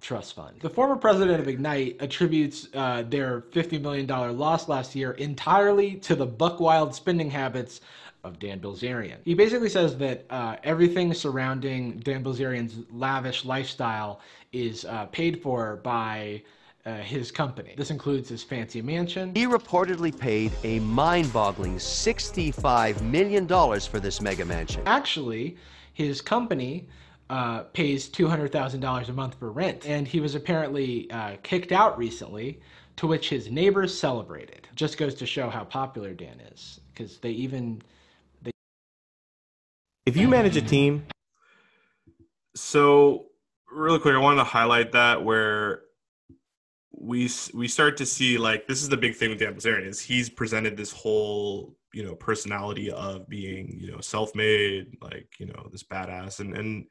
trust 0.00 0.34
fund. 0.34 0.60
The 0.60 0.70
former 0.70 0.96
president 0.96 1.40
of 1.40 1.48
Ignite 1.48 1.96
attributes 2.00 2.68
uh, 2.74 3.02
their 3.02 3.40
$50 3.40 3.80
million 3.80 4.06
loss 4.06 4.68
last 4.68 4.94
year 4.94 5.12
entirely 5.12 5.96
to 5.96 6.14
the 6.14 6.26
buck 6.26 6.60
wild 6.60 6.94
spending 6.94 7.30
habits 7.30 7.80
of 8.22 8.38
Dan 8.38 8.60
Bilzerian. 8.60 9.18
He 9.24 9.34
basically 9.34 9.68
says 9.68 9.96
that 9.98 10.26
uh, 10.30 10.56
everything 10.64 11.14
surrounding 11.14 11.98
Dan 12.00 12.22
Bilzerian's 12.22 12.84
lavish 12.90 13.44
lifestyle 13.44 14.20
is 14.52 14.84
uh, 14.84 15.06
paid 15.06 15.42
for 15.42 15.76
by 15.76 16.42
uh, 16.86 16.98
his 16.98 17.32
company. 17.32 17.74
This 17.76 17.90
includes 17.90 18.28
his 18.28 18.42
fancy 18.42 18.80
mansion. 18.80 19.34
He 19.34 19.44
reportedly 19.44 20.16
paid 20.16 20.52
a 20.62 20.78
mind-boggling 20.80 21.76
$65 21.76 23.02
million 23.02 23.48
for 23.80 24.00
this 24.00 24.20
mega 24.20 24.44
mansion. 24.44 24.82
Actually, 24.86 25.56
his 25.92 26.20
company 26.20 26.88
uh, 27.28 27.62
pays 27.72 28.08
$200,000 28.08 29.08
a 29.08 29.12
month 29.12 29.34
for 29.34 29.50
rent, 29.50 29.84
and 29.86 30.06
he 30.06 30.20
was 30.20 30.36
apparently 30.36 31.10
uh, 31.10 31.36
kicked 31.42 31.72
out 31.72 31.98
recently, 31.98 32.60
to 32.94 33.06
which 33.06 33.28
his 33.28 33.50
neighbors 33.50 33.98
celebrated. 33.98 34.68
Just 34.74 34.96
goes 34.96 35.14
to 35.16 35.26
show 35.26 35.50
how 35.50 35.64
popular 35.64 36.14
Dan 36.14 36.40
is, 36.52 36.80
because 36.94 37.18
they 37.18 37.30
even... 37.30 37.82
They... 38.42 38.52
If 40.06 40.16
you 40.16 40.28
manage 40.28 40.56
a 40.56 40.62
team... 40.62 41.04
So, 42.54 43.26
really 43.70 43.98
quick, 43.98 44.14
I 44.14 44.18
wanted 44.18 44.38
to 44.38 44.44
highlight 44.44 44.92
that 44.92 45.22
where 45.22 45.82
we 46.98 47.30
we 47.54 47.68
start 47.68 47.96
to 47.98 48.06
see 48.06 48.38
like 48.38 48.66
this 48.66 48.82
is 48.82 48.88
the 48.88 48.96
big 48.96 49.14
thing 49.14 49.30
with 49.30 49.38
Dan 49.38 49.54
Bilzerian 49.54 49.86
is 49.86 50.00
he's 50.00 50.30
presented 50.30 50.76
this 50.76 50.92
whole 50.92 51.76
you 51.92 52.02
know 52.02 52.14
personality 52.14 52.90
of 52.90 53.28
being 53.28 53.78
you 53.80 53.90
know 53.92 54.00
self-made 54.00 54.96
like 55.00 55.28
you 55.38 55.46
know 55.46 55.68
this 55.70 55.82
badass. 55.82 56.40
And 56.40 56.56
and 56.56 56.86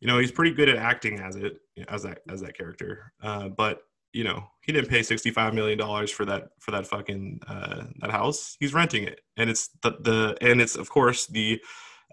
you 0.00 0.08
know 0.08 0.18
he's 0.18 0.32
pretty 0.32 0.52
good 0.52 0.68
at 0.68 0.76
acting 0.76 1.20
as 1.20 1.36
it 1.36 1.58
as 1.88 2.02
that 2.02 2.18
as 2.28 2.40
that 2.40 2.56
character. 2.56 3.12
Uh, 3.22 3.48
but 3.48 3.80
you 4.12 4.24
know 4.24 4.44
he 4.62 4.72
didn't 4.72 4.90
pay 4.90 5.02
65 5.02 5.54
million 5.54 5.78
dollars 5.78 6.10
for 6.10 6.24
that 6.24 6.48
for 6.60 6.70
that 6.72 6.86
fucking 6.86 7.40
uh, 7.46 7.84
that 8.00 8.10
house. 8.10 8.56
He's 8.60 8.74
renting 8.74 9.04
it. 9.04 9.20
And 9.36 9.50
it's 9.50 9.68
the 9.82 9.92
the 10.00 10.36
and 10.40 10.60
it's 10.60 10.76
of 10.76 10.88
course 10.88 11.26
the 11.26 11.60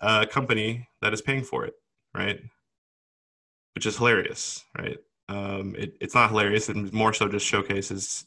uh, 0.02 0.26
company 0.26 0.88
that 1.02 1.14
is 1.14 1.22
paying 1.22 1.44
for 1.44 1.66
it 1.66 1.74
right? 2.14 2.40
Which 3.76 3.86
is 3.86 3.98
hilarious 3.98 4.64
right 4.78 4.98
um, 5.32 5.76
it, 5.84 5.90
it's 6.04 6.16
not 6.16 6.30
hilarious. 6.32 6.70
It 6.70 6.78
more 6.94 7.14
so 7.14 7.28
just 7.28 7.46
showcases 7.46 8.26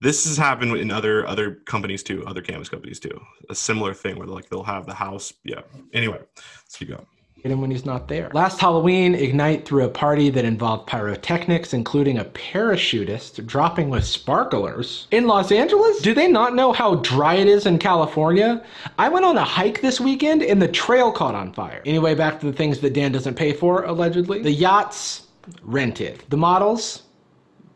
This 0.00 0.24
has 0.26 0.36
happened 0.36 0.76
in 0.76 0.90
other 0.90 1.26
other 1.26 1.54
companies 1.66 2.02
too, 2.02 2.24
other 2.26 2.42
cannabis 2.42 2.68
companies 2.68 3.00
too. 3.00 3.18
A 3.48 3.54
similar 3.54 3.94
thing 3.94 4.18
where 4.18 4.26
like 4.26 4.48
they'll 4.48 4.62
have 4.62 4.84
the 4.86 4.94
house. 4.94 5.32
Yeah. 5.42 5.62
Anyway, 5.92 6.20
let's 6.36 6.76
keep 6.78 6.88
going. 6.88 7.06
Him 7.42 7.60
when 7.60 7.70
he's 7.70 7.86
not 7.86 8.08
there. 8.08 8.28
Last 8.34 8.60
Halloween, 8.60 9.14
Ignite 9.14 9.64
threw 9.66 9.84
a 9.84 9.88
party 9.88 10.30
that 10.30 10.44
involved 10.44 10.88
pyrotechnics, 10.88 11.72
including 11.72 12.18
a 12.18 12.24
parachutist 12.24 13.46
dropping 13.46 13.88
with 13.88 14.04
sparklers. 14.04 15.06
In 15.12 15.28
Los 15.28 15.52
Angeles? 15.52 16.00
Do 16.02 16.12
they 16.12 16.26
not 16.26 16.56
know 16.56 16.72
how 16.72 16.96
dry 16.96 17.34
it 17.34 17.46
is 17.46 17.64
in 17.64 17.78
California? 17.78 18.64
I 18.98 19.08
went 19.08 19.24
on 19.24 19.36
a 19.36 19.44
hike 19.44 19.80
this 19.80 20.00
weekend 20.00 20.42
and 20.42 20.60
the 20.60 20.66
trail 20.66 21.12
caught 21.12 21.36
on 21.36 21.52
fire. 21.52 21.82
Anyway, 21.86 22.16
back 22.16 22.40
to 22.40 22.46
the 22.46 22.52
things 22.52 22.80
that 22.80 22.94
Dan 22.94 23.12
doesn't 23.12 23.36
pay 23.36 23.52
for, 23.52 23.84
allegedly. 23.84 24.42
The 24.42 24.50
yachts, 24.50 25.25
rented. 25.62 26.24
The 26.28 26.36
models, 26.36 27.02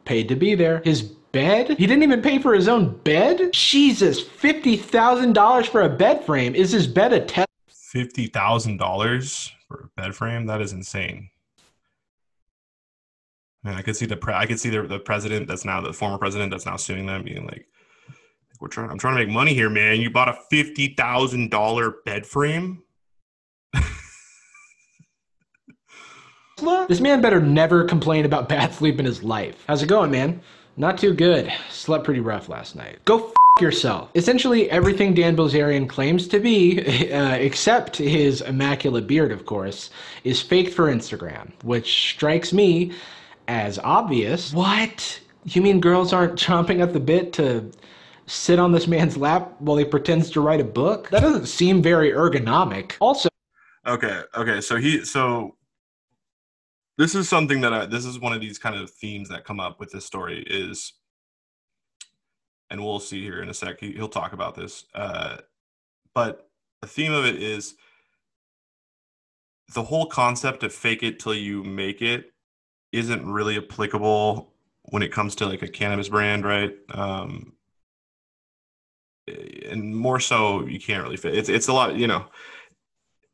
paid 0.05 0.29
to 0.29 0.37
be 0.37 0.55
there. 0.55 0.83
His 0.85 1.03
bed? 1.03 1.71
He 1.79 1.87
didn't 1.87 2.03
even 2.03 2.23
pay 2.23 2.39
for 2.39 2.55
his 2.55 2.69
own 2.69 2.97
bed? 2.99 3.53
Jesus, 3.53 4.23
$50,000 4.23 5.67
for 5.67 5.83
a 5.83 5.89
bed 5.89 6.25
frame. 6.25 6.55
Is 6.55 6.73
his 6.73 6.87
bed 6.87 7.13
a 7.13 7.25
test? 7.25 7.47
Fifty 7.69 8.27
thousand 8.29 8.77
dollars 8.77 9.53
for 9.67 9.89
a 9.97 10.01
bed 10.01 10.15
frame? 10.15 10.47
That 10.47 10.61
is 10.61 10.73
insane. 10.73 11.29
Man, 13.65 13.75
I 13.75 13.83
could 13.83 13.97
see 13.97 14.07
the 14.07 14.17
pre- 14.17 14.33
I 14.33 14.47
could 14.47 14.61
see 14.61 14.71
the, 14.71 14.83
the 14.83 15.01
president 15.01 15.49
that's 15.49 15.65
now 15.65 15.81
the 15.81 15.93
former 15.93 16.17
president 16.17 16.53
that's 16.53 16.67
now 16.67 16.77
suing 16.77 17.07
them 17.07 17.25
being 17.25 17.47
like, 17.47 17.67
"We're 18.61 18.69
trying. 18.69 18.91
I'm 18.91 18.99
trying 18.99 19.17
to 19.17 19.25
make 19.25 19.35
money 19.35 19.55
here, 19.55 19.69
man. 19.69 20.01
You 20.01 20.09
bought 20.09 20.29
a 20.29 20.39
fifty 20.51 20.95
thousand 20.95 21.51
dollar 21.51 21.97
bed 22.05 22.27
frame." 22.27 22.85
This 26.89 27.01
man 27.01 27.21
better 27.21 27.41
never 27.41 27.85
complain 27.85 28.25
about 28.25 28.49
bad 28.49 28.73
sleep 28.75 28.99
in 28.99 29.05
his 29.05 29.23
life. 29.23 29.65
How's 29.67 29.83
it 29.83 29.89
going, 29.89 30.11
man? 30.11 30.41
Not 30.77 30.99
too 30.99 31.13
good. 31.13 31.53
Slept 31.71 32.05
pretty 32.05 32.21
rough 32.21 32.49
last 32.49 32.77
night. 32.77 32.99
Go 33.05 33.29
f 33.29 33.63
yourself. 33.63 34.11
Essentially, 34.15 34.71
everything 34.71 35.13
Dan 35.13 35.37
Bilzerian 35.37 35.89
claims 35.89 36.27
to 36.29 36.39
be, 36.39 37.11
uh, 37.13 37.35
except 37.35 37.97
his 37.97 38.41
immaculate 38.41 39.07
beard, 39.07 39.33
of 39.33 39.45
course, 39.45 39.91
is 40.25 40.41
faked 40.41 40.73
for 40.73 40.87
Instagram, 40.87 41.51
which 41.63 42.11
strikes 42.13 42.53
me 42.53 42.93
as 43.49 43.79
obvious. 43.81 44.53
What? 44.53 45.21
You 45.45 45.63
mean 45.63 45.81
girls 45.81 46.13
aren't 46.13 46.39
chomping 46.39 46.81
at 46.81 46.93
the 46.93 47.01
bit 47.01 47.33
to 47.35 47.71
sit 48.27 48.59
on 48.59 48.73
this 48.73 48.87
man's 48.87 49.17
lap 49.17 49.53
while 49.59 49.77
he 49.77 49.85
pretends 49.85 50.31
to 50.31 50.41
write 50.41 50.61
a 50.61 50.65
book? 50.65 51.11
That 51.11 51.21
doesn't 51.21 51.47
seem 51.47 51.83
very 51.83 52.13
ergonomic. 52.13 52.93
Also, 53.01 53.29
Okay, 53.87 54.23
okay. 54.37 54.61
So 54.61 54.77
he 54.77 55.05
so 55.05 55.57
this 57.01 57.15
is 57.15 57.31
something 57.31 57.63
that 57.63 57.73
I 57.73 57.87
this 57.87 58.05
is 58.05 58.19
one 58.19 58.35
of 58.35 58.43
these 58.43 58.59
kind 58.59 58.77
of 58.77 58.91
themes 58.91 59.31
that 59.31 59.47
come 59.47 59.59
up 59.59 59.81
with 59.81 59.91
this 59.91 60.05
story 60.05 60.45
is 60.47 60.93
and 62.69 62.85
we'll 62.85 63.01
see 63.01 63.23
here 63.23 63.41
in 63.41 63.49
a 63.49 63.55
sec. 63.55 63.81
He, 63.81 63.93
he'll 63.93 64.07
talk 64.07 64.35
about 64.35 64.55
this. 64.55 64.85
Uh, 64.95 65.39
but 66.15 66.51
the 66.83 66.87
theme 66.87 67.13
of 67.13 67.25
it 67.25 67.43
is 67.43 67.75
the 69.75 69.83
whole 69.83 70.07
concept 70.07 70.63
of 70.63 70.75
fake 70.75 71.03
it 71.03 71.19
till 71.19 71.35
you 71.35 71.65
make 71.65 72.03
it 72.03 72.33
isn't 72.93 73.27
really 73.27 73.57
applicable 73.57 74.53
when 74.85 75.03
it 75.03 75.11
comes 75.11 75.35
to 75.37 75.47
like 75.47 75.63
a 75.63 75.69
cannabis 75.69 76.11
brand, 76.11 76.45
right? 76.45 76.75
Um, 76.93 77.55
and 79.27 79.97
more 79.97 80.21
so, 80.21 80.67
you 80.67 80.79
can't 80.79 81.03
really 81.03 81.17
fit. 81.17 81.35
It's 81.35 81.49
it's 81.49 81.69
a 81.69 81.73
lot, 81.73 81.97
you 81.97 82.07
know. 82.07 82.27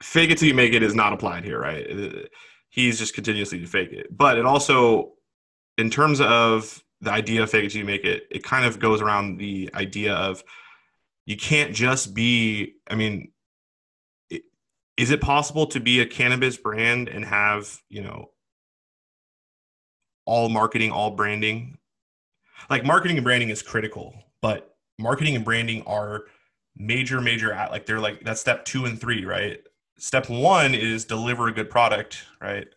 Fake 0.03 0.31
it 0.31 0.39
till 0.39 0.47
you 0.47 0.55
make 0.55 0.73
it 0.73 0.85
is 0.85 0.95
not 0.95 1.13
applied 1.13 1.43
here, 1.43 1.59
right? 1.59 1.85
He's 2.77 2.99
just 2.99 3.15
continuously 3.15 3.59
to 3.61 3.67
fake 3.67 3.91
it. 3.93 4.15
But 4.15 4.37
it 4.39 4.45
also, 4.45 5.15
in 5.79 5.89
terms 5.89 6.21
of 6.21 6.85
the 7.01 7.11
idea 7.11 7.43
of 7.43 7.51
fake 7.51 7.65
it 7.65 7.71
till 7.71 7.79
you 7.81 7.87
make 7.87 8.05
it, 8.05 8.25
it 8.31 8.45
kind 8.45 8.67
of 8.67 8.79
goes 8.79 9.01
around 9.01 9.39
the 9.39 9.71
idea 9.75 10.15
of 10.15 10.45
you 11.25 11.39
can't 11.39 11.75
just 11.75 12.15
be. 12.15 12.75
I 12.89 12.95
mean, 12.95 13.33
is 14.99 15.11
it 15.11 15.23
possible 15.23 15.67
to 15.69 15.81
be 15.81 16.01
a 16.01 16.07
cannabis 16.07 16.59
brand 16.59 17.09
and 17.09 17.25
have 17.25 17.81
you 17.89 18.03
know 18.03 18.31
all 20.27 20.51
marketing, 20.51 20.91
all 20.93 21.13
branding? 21.13 21.79
Like 22.69 22.85
marketing 22.85 23.17
and 23.17 23.25
branding 23.25 23.49
is 23.49 23.63
critical, 23.63 24.15
but 24.43 24.77
marketing 24.99 25.35
and 25.35 25.45
branding 25.47 25.83
are 25.87 26.25
major, 26.77 27.23
major. 27.23 27.53
at- 27.53 27.71
Like 27.71 27.87
they're 27.87 28.01
like 28.01 28.21
that's 28.23 28.41
step 28.43 28.67
two 28.67 28.85
and 28.85 29.01
three, 29.01 29.25
right? 29.25 29.61
Step 29.99 30.29
one 30.29 30.75
is 30.75 31.05
deliver 31.05 31.49
a 31.49 31.53
good 31.53 31.71
product, 31.71 32.25
right, 32.41 32.69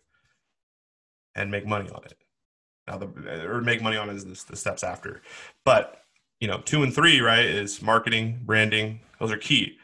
and 1.34 1.50
make 1.50 1.66
money 1.66 1.88
on 1.90 2.02
it. 2.04 2.16
Now 2.86 2.96
the 2.98 3.46
or 3.46 3.60
make 3.60 3.82
money 3.82 3.96
on 3.96 4.08
is 4.08 4.24
the, 4.24 4.50
the 4.50 4.56
steps 4.56 4.82
after, 4.82 5.20
but 5.64 6.02
you 6.40 6.48
know 6.48 6.60
two 6.64 6.82
and 6.82 6.94
three, 6.94 7.20
right, 7.20 7.44
is 7.44 7.82
marketing, 7.82 8.40
branding. 8.44 9.00
Those 9.18 9.32
are 9.32 9.36
key. 9.36 9.76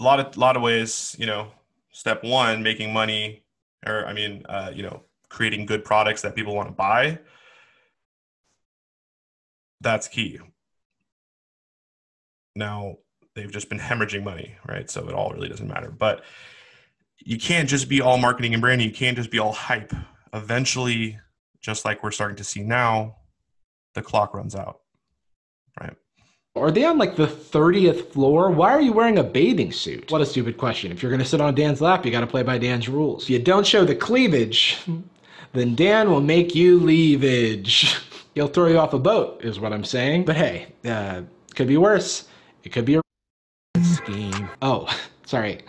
A 0.00 0.04
lot 0.04 0.18
of 0.18 0.36
lot 0.36 0.56
of 0.56 0.62
ways, 0.62 1.14
you 1.18 1.26
know. 1.26 1.52
Step 1.92 2.22
one, 2.22 2.62
making 2.62 2.92
money, 2.92 3.42
or 3.84 4.06
I 4.06 4.12
mean, 4.12 4.44
uh, 4.48 4.70
you 4.72 4.82
know, 4.82 5.02
creating 5.28 5.66
good 5.66 5.84
products 5.84 6.22
that 6.22 6.36
people 6.36 6.54
want 6.54 6.68
to 6.68 6.74
buy. 6.74 7.18
That's 9.80 10.06
key. 10.08 10.38
Now 12.54 12.98
they've 13.40 13.50
just 13.50 13.68
been 13.68 13.78
hemorrhaging 13.78 14.22
money, 14.22 14.54
right? 14.68 14.90
So 14.90 15.08
it 15.08 15.14
all 15.14 15.30
really 15.32 15.48
doesn't 15.48 15.66
matter. 15.66 15.90
But 15.90 16.22
you 17.18 17.38
can't 17.38 17.68
just 17.68 17.88
be 17.88 18.00
all 18.00 18.18
marketing 18.18 18.52
and 18.52 18.60
branding. 18.60 18.88
You 18.88 18.94
can't 18.94 19.16
just 19.16 19.30
be 19.30 19.38
all 19.38 19.52
hype. 19.52 19.92
Eventually, 20.32 21.18
just 21.60 21.84
like 21.84 22.02
we're 22.02 22.10
starting 22.10 22.36
to 22.36 22.44
see 22.44 22.62
now, 22.62 23.16
the 23.94 24.02
clock 24.02 24.34
runs 24.34 24.54
out, 24.54 24.80
right? 25.80 25.94
Are 26.54 26.70
they 26.70 26.84
on 26.84 26.98
like 26.98 27.16
the 27.16 27.26
30th 27.26 28.12
floor? 28.12 28.50
Why 28.50 28.70
are 28.70 28.80
you 28.80 28.92
wearing 28.92 29.18
a 29.18 29.24
bathing 29.24 29.72
suit? 29.72 30.10
What 30.10 30.20
a 30.20 30.26
stupid 30.26 30.58
question. 30.58 30.92
If 30.92 31.02
you're 31.02 31.10
going 31.10 31.22
to 31.22 31.28
sit 31.28 31.40
on 31.40 31.54
Dan's 31.54 31.80
lap, 31.80 32.04
you 32.04 32.10
got 32.10 32.20
to 32.20 32.26
play 32.26 32.42
by 32.42 32.58
Dan's 32.58 32.88
rules. 32.88 33.24
If 33.24 33.30
you 33.30 33.38
don't 33.38 33.66
show 33.66 33.84
the 33.84 33.94
cleavage, 33.94 34.78
then 35.52 35.74
Dan 35.74 36.10
will 36.10 36.20
make 36.20 36.54
you 36.54 36.80
leavage. 36.80 38.00
He'll 38.34 38.48
throw 38.48 38.66
you 38.66 38.78
off 38.78 38.92
a 38.92 38.98
boat, 38.98 39.44
is 39.44 39.58
what 39.58 39.72
I'm 39.72 39.84
saying. 39.84 40.24
But 40.24 40.36
hey, 40.36 40.72
uh, 40.84 41.22
could 41.54 41.66
be 41.66 41.76
worse. 41.76 42.28
It 42.62 42.70
could 42.70 42.84
be 42.84 42.94
a 42.94 43.00
scheme. 44.10 44.48
Oh, 44.62 44.88
sorry. 45.26 45.60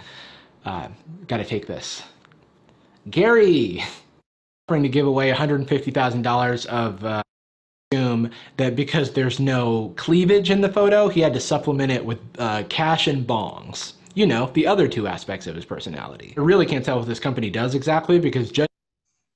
Uh, 0.65 0.89
got 1.27 1.37
to 1.37 1.45
take 1.45 1.67
this. 1.67 2.03
Gary, 3.09 3.83
offering 4.67 4.83
to 4.83 4.89
give 4.89 5.07
away 5.07 5.31
$150,000 5.31 6.65
of. 6.67 7.03
Uh, 7.03 7.21
assume 7.93 8.31
that 8.55 8.73
because 8.73 9.11
there's 9.11 9.37
no 9.37 9.93
cleavage 9.97 10.49
in 10.49 10.61
the 10.61 10.69
photo, 10.69 11.09
he 11.09 11.19
had 11.19 11.33
to 11.33 11.41
supplement 11.41 11.91
it 11.91 12.05
with 12.05 12.19
uh, 12.39 12.63
cash 12.69 13.07
and 13.07 13.27
bongs. 13.27 13.93
You 14.13 14.25
know, 14.25 14.49
the 14.53 14.65
other 14.65 14.87
two 14.87 15.07
aspects 15.07 15.45
of 15.45 15.55
his 15.55 15.65
personality. 15.65 16.33
I 16.37 16.39
really 16.39 16.65
can't 16.65 16.85
tell 16.85 16.99
what 16.99 17.07
this 17.07 17.19
company 17.19 17.49
does 17.49 17.75
exactly 17.75 18.17
because 18.17 18.49
just 18.49 18.69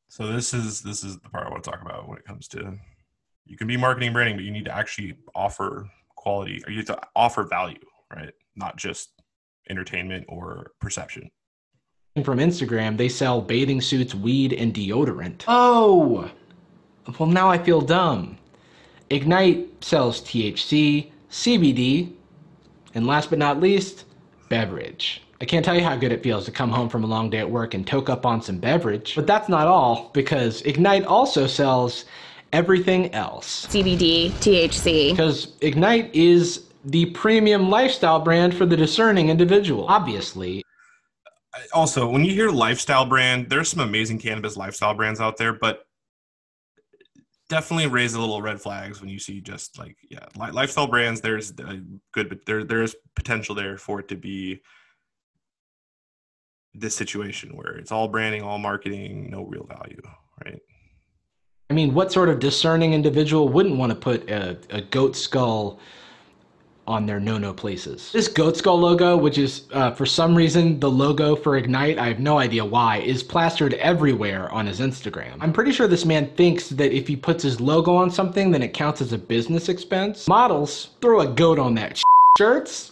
So 0.08 0.32
this 0.32 0.54
is 0.54 0.82
this 0.82 1.04
is 1.04 1.18
the 1.20 1.30
part 1.30 1.48
I 1.48 1.50
want 1.50 1.66
to 1.66 1.70
talk 1.70 1.82
about 1.82 2.08
when 2.08 2.18
it 2.18 2.24
comes 2.24 2.48
to 2.50 2.78
you 3.46 3.58
can 3.58 3.68
be 3.68 3.76
marketing 3.76 4.14
branding, 4.14 4.38
but 4.38 4.46
you 4.46 4.52
need 4.52 4.66
to 4.66 4.76
actually 4.76 5.18
offer 5.36 5.90
quality 6.16 6.62
or 6.66 6.72
you 6.72 6.78
have 6.78 6.86
to 6.88 7.00
offer 7.14 7.44
value, 7.44 7.80
right? 8.16 8.32
Not 8.56 8.78
just 8.78 9.10
entertainment 9.70 10.26
or 10.28 10.72
perception. 10.80 11.30
from 12.24 12.40
Instagram, 12.40 12.98
they 12.98 13.10
sell 13.10 13.42
bathing 13.42 13.82
suits, 13.82 14.16
weed, 14.16 14.54
and 14.54 14.74
deodorant. 14.74 15.44
Oh! 15.48 16.30
Well, 17.20 17.30
now 17.30 17.50
I 17.50 17.58
feel 17.58 17.82
dumb. 17.82 18.38
Ignite 19.10 19.84
sells 19.84 20.22
THC, 20.22 21.12
CBD, 21.30 22.14
and 22.96 23.06
last 23.06 23.30
but 23.30 23.38
not 23.40 23.60
least, 23.60 24.06
beverage. 24.50 25.22
I 25.42 25.46
can't 25.46 25.66
tell 25.66 25.76
you 25.76 25.84
how 25.84 25.96
good 25.98 26.14
it 26.14 26.24
feels 26.24 26.46
to 26.46 26.52
come 26.52 26.70
home 26.70 26.88
from 26.88 27.04
a 27.04 27.08
long 27.08 27.30
day 27.30 27.40
at 27.40 27.50
work 27.50 27.74
and 27.74 27.86
toke 27.86 28.10
up 28.10 28.26
on 28.26 28.42
some 28.42 28.58
beverage. 28.58 29.14
But 29.16 29.28
that's 29.28 29.50
not 29.50 29.68
all, 29.68 30.10
because 30.14 30.62
Ignite 30.62 31.06
also 31.06 31.46
sells 31.46 32.06
everything 32.54 33.14
else. 33.14 33.68
CBD, 33.68 34.32
THC. 34.32 35.12
Because 35.12 35.54
Ignite 35.60 36.16
is 36.16 36.65
the 36.86 37.08
premium 37.08 37.70
lifestyle 37.70 38.20
brand 38.20 38.56
for 38.56 38.66
the 38.66 38.78
discerning 38.78 39.30
individual. 39.30 39.86
Obviously, 39.88 40.64
Also, 41.74 42.08
when 42.08 42.24
you 42.24 42.34
hear 42.34 42.50
lifestyle 42.50 43.06
brand, 43.06 43.50
there's 43.50 43.70
some 43.70 43.80
amazing 43.80 44.20
cannabis 44.20 44.56
lifestyle 44.58 44.94
brands 44.94 45.20
out 45.20 45.38
there, 45.38 45.54
but 45.54 45.86
definitely 47.50 47.88
raise 47.88 48.14
a 48.14 48.20
little 48.20 48.42
red 48.42 48.60
flags 48.60 49.00
when 49.00 49.10
you 49.10 49.20
see 49.20 49.40
just 49.42 49.78
like 49.80 49.98
yeah, 50.10 50.26
lifestyle 50.38 50.88
brands. 50.88 51.22
There's 51.22 51.52
uh, 51.52 51.78
good, 52.12 52.30
but 52.30 52.46
there 52.46 52.64
there's 52.64 52.96
potential 53.16 53.56
there 53.56 53.78
for 53.78 54.00
it 54.00 54.08
to 54.10 54.16
be 54.16 54.62
this 56.74 56.96
situation 56.96 57.56
where 57.56 57.78
it's 57.78 57.92
all 57.92 58.08
branding, 58.08 58.42
all 58.42 58.60
marketing, 58.60 59.30
no 59.30 59.44
real 59.44 59.66
value, 59.66 60.02
right? 60.44 60.60
I 61.70 61.74
mean, 61.74 61.94
what 61.94 62.12
sort 62.12 62.30
of 62.30 62.40
discerning 62.40 62.94
individual 62.94 63.50
wouldn't 63.50 63.78
want 63.78 63.92
to 63.92 63.96
put 63.96 64.30
a, 64.30 64.58
a 64.70 64.82
goat 64.82 65.16
skull 65.16 65.80
on 66.88 67.06
their 67.06 67.20
no 67.20 67.38
no 67.38 67.54
places. 67.54 68.12
This 68.12 68.28
goat 68.28 68.58
skull 68.58 68.80
logo, 68.80 69.18
which 69.18 69.38
is 69.38 69.64
uh, 69.74 69.92
for 69.92 70.06
some 70.06 70.36
reason 70.36 70.80
the 70.80 70.90
logo 70.90 71.36
for 71.36 71.58
Ignite, 71.58 71.98
I 71.98 72.08
have 72.08 72.20
no 72.20 72.38
idea 72.38 72.64
why, 72.64 72.98
is 72.98 73.24
plastered 73.24 73.74
everywhere 73.76 74.52
on 74.52 74.68
his 74.68 74.80
Instagram. 74.80 75.38
I'm 75.40 75.54
pretty 75.54 75.72
sure 75.72 75.88
this 75.88 76.06
man 76.06 76.30
thinks 76.36 76.70
that 76.70 76.92
if 76.92 77.08
he 77.08 77.16
puts 77.16 77.44
his 77.44 77.60
logo 77.60 77.96
on 77.96 78.12
something, 78.12 78.52
then 78.52 78.62
it 78.62 78.74
counts 78.74 79.02
as 79.02 79.14
a 79.14 79.18
business 79.18 79.70
expense. 79.70 80.28
Models, 80.28 80.90
throw 81.02 81.22
a 81.22 81.28
goat 81.28 81.60
on 81.60 81.74
that. 81.76 82.02
Shirts, 82.38 82.92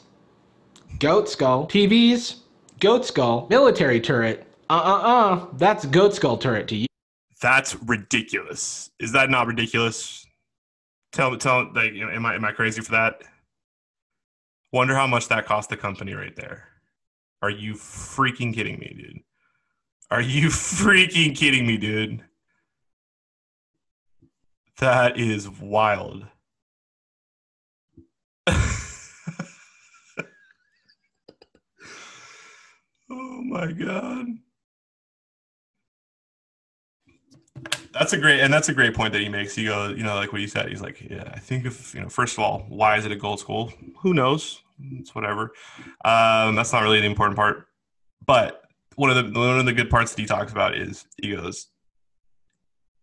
goat 1.00 1.30
skull. 1.30 1.68
TVs, 1.68 2.38
goat 2.80 3.06
skull. 3.06 3.48
Military 3.50 4.00
turret, 4.00 4.48
uh 4.70 4.74
uh 4.74 5.08
uh, 5.08 5.48
that's 5.54 5.86
goat 5.86 6.16
skull 6.16 6.38
turret 6.38 6.68
to 6.70 6.76
you. 6.76 6.88
That's 7.42 7.76
ridiculous. 7.84 8.90
Is 9.00 9.12
that 9.12 9.30
not 9.30 9.48
ridiculous? 9.48 10.26
Tell 11.12 11.30
me, 11.30 11.38
tell 11.38 11.70
like, 11.74 11.94
am 11.94 12.26
I 12.26 12.36
am 12.36 12.46
I 12.46 12.52
crazy 12.54 12.82
for 12.82 12.94
that? 12.94 13.22
Wonder 14.74 14.96
how 14.96 15.06
much 15.06 15.28
that 15.28 15.46
cost 15.46 15.70
the 15.70 15.78
company 15.78 16.16
right 16.16 16.36
there. 16.36 16.68
Are 17.44 17.52
you 17.52 17.76
freaking 17.76 18.52
kidding 18.56 18.80
me, 18.80 18.96
dude? 18.98 19.22
Are 20.10 20.20
you 20.20 20.48
freaking 20.50 21.38
kidding 21.38 21.68
me, 21.68 21.78
dude? 21.78 22.24
That 24.80 25.20
is 25.20 25.48
wild. 25.48 26.26
oh 28.48 28.58
my 33.44 33.72
god. 33.72 34.26
That's 37.94 38.14
a 38.14 38.18
great, 38.18 38.40
and 38.40 38.52
that's 38.52 38.70
a 38.70 38.74
great 38.74 38.94
point 38.96 39.14
that 39.14 39.22
he 39.22 39.30
makes. 39.30 39.56
He 39.56 39.66
goes, 39.66 39.96
you 39.98 40.04
know, 40.04 40.16
like 40.16 40.34
what 40.34 40.42
you 40.42 40.48
said. 40.48 40.68
He's 40.70 40.82
like, 40.82 41.00
yeah, 41.10 41.32
I 41.34 41.40
think 41.40 41.66
if 41.66 41.94
you 41.94 42.02
know, 42.02 42.10
first 42.10 42.34
of 42.34 42.40
all, 42.44 42.66
why 42.68 42.98
is 42.98 43.06
it 43.06 43.12
a 43.12 43.16
gold 43.16 43.40
school? 43.40 43.72
Who 44.00 44.14
knows? 44.14 44.62
It's 44.94 45.14
whatever. 45.14 45.54
Um, 46.04 46.56
that's 46.56 46.74
not 46.74 46.82
really 46.82 47.00
the 47.00 47.06
important 47.06 47.38
part. 47.38 47.68
But 48.26 48.64
one 48.96 49.10
of 49.10 49.16
the 49.16 49.40
one 49.40 49.60
of 49.60 49.66
the 49.66 49.74
good 49.74 49.90
parts 49.90 50.14
that 50.14 50.22
he 50.22 50.28
talks 50.28 50.52
about 50.52 50.76
is 50.76 51.06
he 51.22 51.36
goes, 51.36 51.68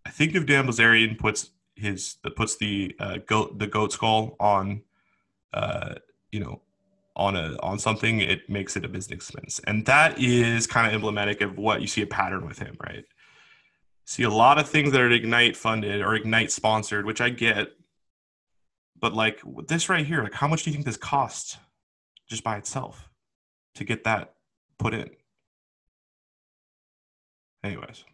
I 0.04 0.10
think 0.10 0.34
if 0.34 0.46
Dan 0.46 0.66
Bilzerian 0.66 1.18
puts 1.18 1.50
his 1.76 2.16
puts 2.36 2.56
the 2.56 2.94
uh, 2.98 3.18
goat 3.26 3.58
the 3.58 3.66
goat 3.66 3.92
skull 3.92 4.36
on, 4.40 4.82
uh, 5.54 5.94
you 6.32 6.40
know, 6.40 6.62
on 7.16 7.36
a 7.36 7.56
on 7.62 7.78
something, 7.78 8.20
it 8.20 8.48
makes 8.48 8.76
it 8.76 8.84
a 8.84 8.88
business 8.88 9.16
expense, 9.16 9.60
and 9.66 9.86
that 9.86 10.18
is 10.18 10.66
kind 10.66 10.86
of 10.86 10.92
emblematic 10.94 11.40
of 11.40 11.56
what 11.58 11.80
you 11.80 11.86
see 11.86 12.02
a 12.02 12.06
pattern 12.06 12.46
with 12.46 12.58
him, 12.58 12.76
right? 12.84 13.04
See 14.10 14.24
a 14.24 14.30
lot 14.30 14.58
of 14.58 14.68
things 14.68 14.92
that 14.92 15.00
are 15.00 15.10
ignite 15.10 15.56
funded 15.56 16.00
or 16.02 16.14
ignite 16.14 16.50
sponsored 16.50 17.06
which 17.06 17.20
i 17.20 17.28
get 17.28 17.68
but 19.00 19.14
like 19.14 19.40
this 19.68 19.88
right 19.88 20.06
here 20.06 20.22
like 20.22 20.34
how 20.34 20.48
much 20.48 20.62
do 20.64 20.70
you 20.70 20.74
think 20.74 20.84
this 20.84 20.96
costs 20.96 21.58
just 22.30 22.44
by 22.44 22.56
itself 22.56 23.10
to 23.74 23.84
get 23.84 24.04
that 24.04 24.34
put 24.78 24.94
in? 24.94 25.10
Anyways. 27.62 28.04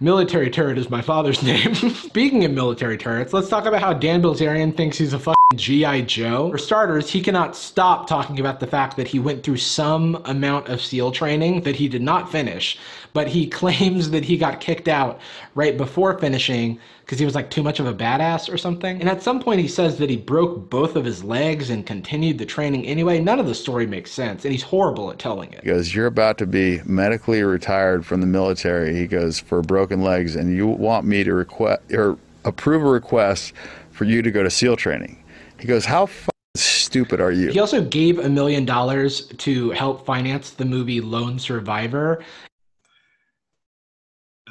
Military 0.00 0.50
turret 0.50 0.76
is 0.76 0.90
my 0.90 1.00
father's 1.00 1.42
name. 1.44 1.74
Speaking 1.74 2.44
of 2.44 2.50
military 2.50 2.98
turrets, 2.98 3.32
let's 3.32 3.48
talk 3.48 3.64
about 3.64 3.80
how 3.80 3.94
Dan 3.94 4.20
Bilzerian 4.20 4.76
thinks 4.76 4.98
he's 4.98 5.14
a 5.14 5.18
fucking 5.18 5.39
G.I. 5.56 6.02
Joe. 6.02 6.48
For 6.52 6.58
starters, 6.58 7.10
he 7.10 7.20
cannot 7.20 7.56
stop 7.56 8.06
talking 8.06 8.38
about 8.38 8.60
the 8.60 8.68
fact 8.68 8.96
that 8.96 9.08
he 9.08 9.18
went 9.18 9.42
through 9.42 9.56
some 9.56 10.22
amount 10.26 10.68
of 10.68 10.80
SEAL 10.80 11.10
training 11.10 11.62
that 11.62 11.74
he 11.74 11.88
did 11.88 12.02
not 12.02 12.30
finish, 12.30 12.78
but 13.14 13.26
he 13.26 13.46
claims 13.50 14.10
that 14.10 14.24
he 14.24 14.36
got 14.36 14.60
kicked 14.60 14.86
out 14.86 15.18
right 15.56 15.76
before 15.76 16.16
finishing 16.20 16.78
because 17.00 17.18
he 17.18 17.24
was 17.24 17.34
like 17.34 17.50
too 17.50 17.64
much 17.64 17.80
of 17.80 17.86
a 17.86 17.92
badass 17.92 18.52
or 18.52 18.56
something. 18.56 19.00
And 19.00 19.08
at 19.08 19.24
some 19.24 19.40
point, 19.40 19.60
he 19.60 19.66
says 19.66 19.98
that 19.98 20.08
he 20.08 20.16
broke 20.16 20.70
both 20.70 20.94
of 20.94 21.04
his 21.04 21.24
legs 21.24 21.68
and 21.68 21.84
continued 21.84 22.38
the 22.38 22.46
training 22.46 22.86
anyway. 22.86 23.18
None 23.18 23.40
of 23.40 23.46
the 23.46 23.54
story 23.56 23.88
makes 23.88 24.12
sense, 24.12 24.44
and 24.44 24.52
he's 24.52 24.62
horrible 24.62 25.10
at 25.10 25.18
telling 25.18 25.52
it. 25.52 25.64
He 25.64 25.70
goes, 25.70 25.92
You're 25.92 26.06
about 26.06 26.38
to 26.38 26.46
be 26.46 26.80
medically 26.84 27.42
retired 27.42 28.06
from 28.06 28.20
the 28.20 28.28
military. 28.28 28.94
He 28.94 29.08
goes, 29.08 29.40
For 29.40 29.62
broken 29.62 30.02
legs, 30.02 30.36
and 30.36 30.56
you 30.56 30.68
want 30.68 31.06
me 31.06 31.24
to 31.24 31.34
request 31.34 31.82
or 31.92 32.16
approve 32.44 32.82
a 32.82 32.88
request 32.88 33.52
for 33.90 34.04
you 34.04 34.22
to 34.22 34.30
go 34.30 34.44
to 34.44 34.48
SEAL 34.48 34.76
training. 34.76 35.19
He 35.60 35.66
goes, 35.66 35.84
How 35.84 36.04
f- 36.04 36.28
stupid 36.56 37.20
are 37.20 37.32
you? 37.32 37.50
He 37.50 37.60
also 37.60 37.84
gave 37.84 38.18
a 38.18 38.28
million 38.28 38.64
dollars 38.64 39.26
to 39.26 39.70
help 39.70 40.04
finance 40.06 40.50
the 40.50 40.64
movie 40.64 41.00
Lone 41.00 41.38
Survivor. 41.38 42.22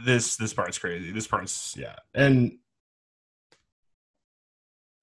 this 0.06 0.38
this 0.38 0.54
part's 0.54 0.78
crazy. 0.78 1.12
This 1.12 1.28
part's 1.28 1.76
yeah, 1.78 1.96
and 2.14 2.58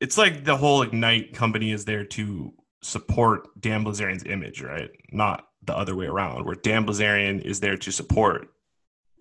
it's 0.00 0.18
like 0.18 0.44
the 0.44 0.56
whole 0.56 0.82
Ignite 0.82 1.34
company 1.34 1.72
is 1.72 1.84
there 1.84 2.04
to 2.04 2.52
support 2.82 3.48
Dan 3.60 3.84
Blazarian's 3.84 4.24
image, 4.24 4.62
right? 4.62 4.90
Not 5.10 5.46
the 5.62 5.76
other 5.76 5.96
way 5.96 6.06
around, 6.06 6.44
where 6.46 6.54
Dan 6.54 6.86
Blazarian 6.86 7.42
is 7.42 7.60
there 7.60 7.76
to 7.76 7.90
support 7.90 8.48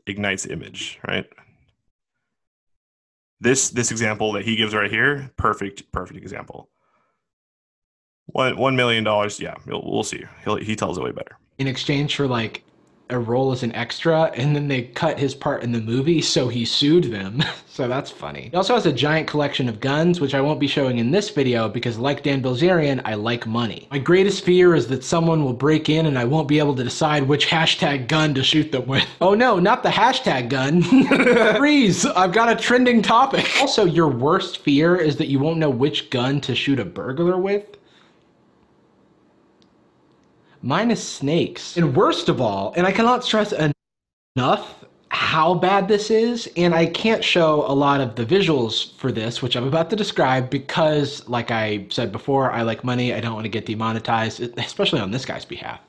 Ignite's 0.06 0.46
image, 0.46 1.00
right? 1.08 1.26
This 3.40 3.70
this 3.70 3.92
example 3.92 4.32
that 4.34 4.46
he 4.46 4.56
gives 4.56 4.74
right 4.74 4.92
here, 4.92 5.32
perfect, 5.38 5.92
perfect 5.92 6.18
example. 6.18 6.70
One 8.28 8.58
one 8.58 8.76
million 8.76 9.04
dollars, 9.04 9.40
yeah, 9.40 9.56
we'll, 9.66 9.84
we'll 9.86 10.04
see. 10.04 10.24
He'll, 10.44 10.56
he 10.58 10.76
tells 10.76 10.98
it 10.98 11.04
way 11.04 11.12
better. 11.12 11.38
in 11.60 11.68
exchange 11.68 12.16
for 12.16 12.28
like 12.28 12.64
a 13.12 13.20
role 13.20 13.52
as 13.52 13.62
an 13.62 13.72
extra 13.74 14.24
and 14.34 14.56
then 14.56 14.68
they 14.68 14.82
cut 14.82 15.20
his 15.20 15.36
part 15.36 15.62
in 15.62 15.72
the 15.72 15.80
movie 15.80 16.24
so 16.24 16.48
he 16.48 16.66
sued 16.66 17.06
them. 17.06 17.44
So 17.76 17.90
that's 17.90 18.10
funny. 18.10 18.48
He 18.52 18.56
also 18.56 18.74
has 18.74 18.86
a 18.86 18.94
giant 18.94 19.28
collection 19.28 19.68
of 19.68 19.82
guns 19.82 20.22
which 20.22 20.34
i 20.34 20.40
won't 20.40 20.62
be 20.62 20.68
showing 20.68 20.98
in 20.98 21.12
this 21.12 21.30
video 21.30 21.68
because 21.68 21.98
like 21.98 22.24
dan 22.24 22.42
bilzerian 22.42 23.02
i 23.04 23.16
like 23.16 23.46
money. 23.46 23.90
My 23.92 24.00
greatest 24.00 24.46
fear 24.46 24.74
is 24.76 24.88
that 24.88 25.04
someone 25.04 25.44
will 25.44 25.52
break 25.54 25.90
in 25.90 26.06
and 26.06 26.18
i 26.18 26.24
won't 26.24 26.48
be 26.48 26.58
able 26.58 26.74
to 26.76 26.86
decide 26.86 27.24
which 27.24 27.48
hashtag 27.48 28.08
gun 28.08 28.34
to 28.34 28.44
shoot 28.44 28.72
them 28.72 28.88
with. 28.88 29.06
Oh 29.22 29.34
no 29.36 29.60
not 29.60 29.84
the 29.84 29.90
hashtag 29.90 30.48
gun. 30.48 30.82
Freeze 31.58 32.06
i've 32.06 32.32
got 32.32 32.50
a 32.50 32.56
trending 32.56 33.02
topic. 33.02 33.46
Also 33.60 33.84
your 33.84 34.08
worst 34.08 34.60
fear 34.60 34.96
is 34.96 35.18
that 35.18 35.28
you 35.28 35.40
won't 35.40 35.58
know 35.60 35.70
which 35.70 36.10
gun 36.10 36.40
to 36.42 36.56
shoot 36.56 36.80
a 36.80 36.86
burglar 36.86 37.38
with 37.38 37.66
Mine 40.66 40.90
is 40.90 41.08
snakes. 41.08 41.78
And 41.78 41.96
worst 41.96 42.28
of 42.28 42.42
all, 42.42 42.74
and 42.76 42.88
I 42.88 42.92
cannot 42.92 43.24
stress 43.24 43.54
enough 44.36 44.84
how 45.10 45.54
bad 45.54 45.88
this 45.88 46.10
is, 46.10 46.50
and 46.58 46.74
I 46.74 46.88
can't 46.88 47.24
show 47.24 47.64
a 47.68 47.72
lot 47.72 48.02
of 48.02 48.16
the 48.16 48.26
visuals 48.26 48.98
for 48.98 49.12
this, 49.12 49.44
which 49.44 49.56
I'm 49.56 49.68
about 49.68 49.92
to 49.92 49.96
describe, 49.96 50.50
because, 50.50 51.30
like 51.30 51.52
I 51.52 51.86
said 51.92 52.12
before, 52.12 52.52
I 52.52 52.64
like 52.64 52.84
money. 52.84 53.14
I 53.14 53.20
don't 53.20 53.36
want 53.36 53.46
to 53.46 53.50
get 53.50 53.68
demonetized, 53.68 54.40
especially 54.58 55.00
on 55.02 55.12
this 55.12 55.24
guy's 55.24 55.46
behalf. 55.46 55.82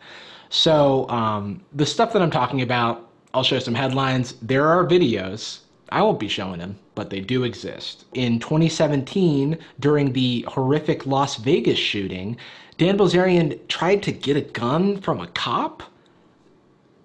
So, 0.51 1.09
um, 1.09 1.62
the 1.73 1.87
stuff 1.87 2.12
that 2.12 2.21
I'm 2.21 2.31
talking 2.31 2.61
about, 2.61 3.11
I'll 3.33 3.43
show 3.43 3.59
some 3.59 3.75
headlines. 3.75 4.35
There 4.43 4.69
are 4.69 4.87
videos. 4.87 5.61
I 5.89 6.03
won't 6.03 6.21
be 6.21 6.29
showing 6.29 6.59
them, 6.59 6.79
but 6.95 7.09
they 7.09 7.21
do 7.21 7.45
exist. 7.45 8.05
In 8.12 8.41
2017, 8.41 9.57
during 9.81 10.12
the 10.12 10.45
horrific 10.49 11.07
Las 11.07 11.37
Vegas 11.37 11.79
shooting, 11.79 12.37
Dan 12.79 12.99
Bilzerian 12.99 13.67
tried 13.69 14.03
to 14.03 14.12
get 14.12 14.37
a 14.37 14.43
gun 14.43 15.01
from 15.01 15.21
a 15.21 15.27
cop 15.29 15.83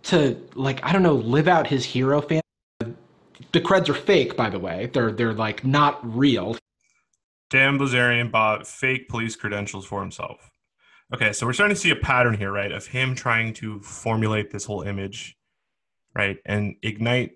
to, 0.03 0.37
like, 0.55 0.83
I 0.83 0.91
don't 0.91 1.03
know, 1.03 1.15
live 1.15 1.47
out 1.47 1.67
his 1.67 1.85
hero 1.85 2.21
fan. 2.21 2.41
The 2.79 3.61
creds 3.61 3.89
are 3.89 3.93
fake, 3.93 4.35
by 4.35 4.49
the 4.49 4.59
way. 4.59 4.89
They're 4.93 5.11
they're 5.11 5.33
like 5.33 5.65
not 5.65 5.99
real. 6.03 6.57
Dan 7.49 7.77
Blazarian 7.77 8.31
bought 8.31 8.65
fake 8.65 9.09
police 9.09 9.35
credentials 9.35 9.85
for 9.85 9.99
himself. 10.01 10.51
Okay, 11.13 11.33
so 11.33 11.45
we're 11.45 11.53
starting 11.53 11.75
to 11.75 11.81
see 11.81 11.89
a 11.89 11.95
pattern 11.95 12.33
here, 12.33 12.51
right, 12.51 12.71
of 12.71 12.87
him 12.87 13.13
trying 13.13 13.53
to 13.55 13.81
formulate 13.81 14.51
this 14.51 14.63
whole 14.63 14.83
image, 14.83 15.35
right, 16.15 16.37
and 16.45 16.75
ignite, 16.83 17.31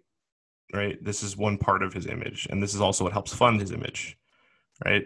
right. 0.73 1.03
This 1.03 1.21
is 1.21 1.35
one 1.35 1.57
part 1.57 1.83
of 1.83 1.93
his 1.93 2.07
image, 2.07 2.47
and 2.49 2.63
this 2.63 2.73
is 2.73 2.79
also 2.79 3.03
what 3.03 3.11
helps 3.11 3.33
fund 3.33 3.59
his 3.59 3.71
image, 3.71 4.17
right. 4.85 5.03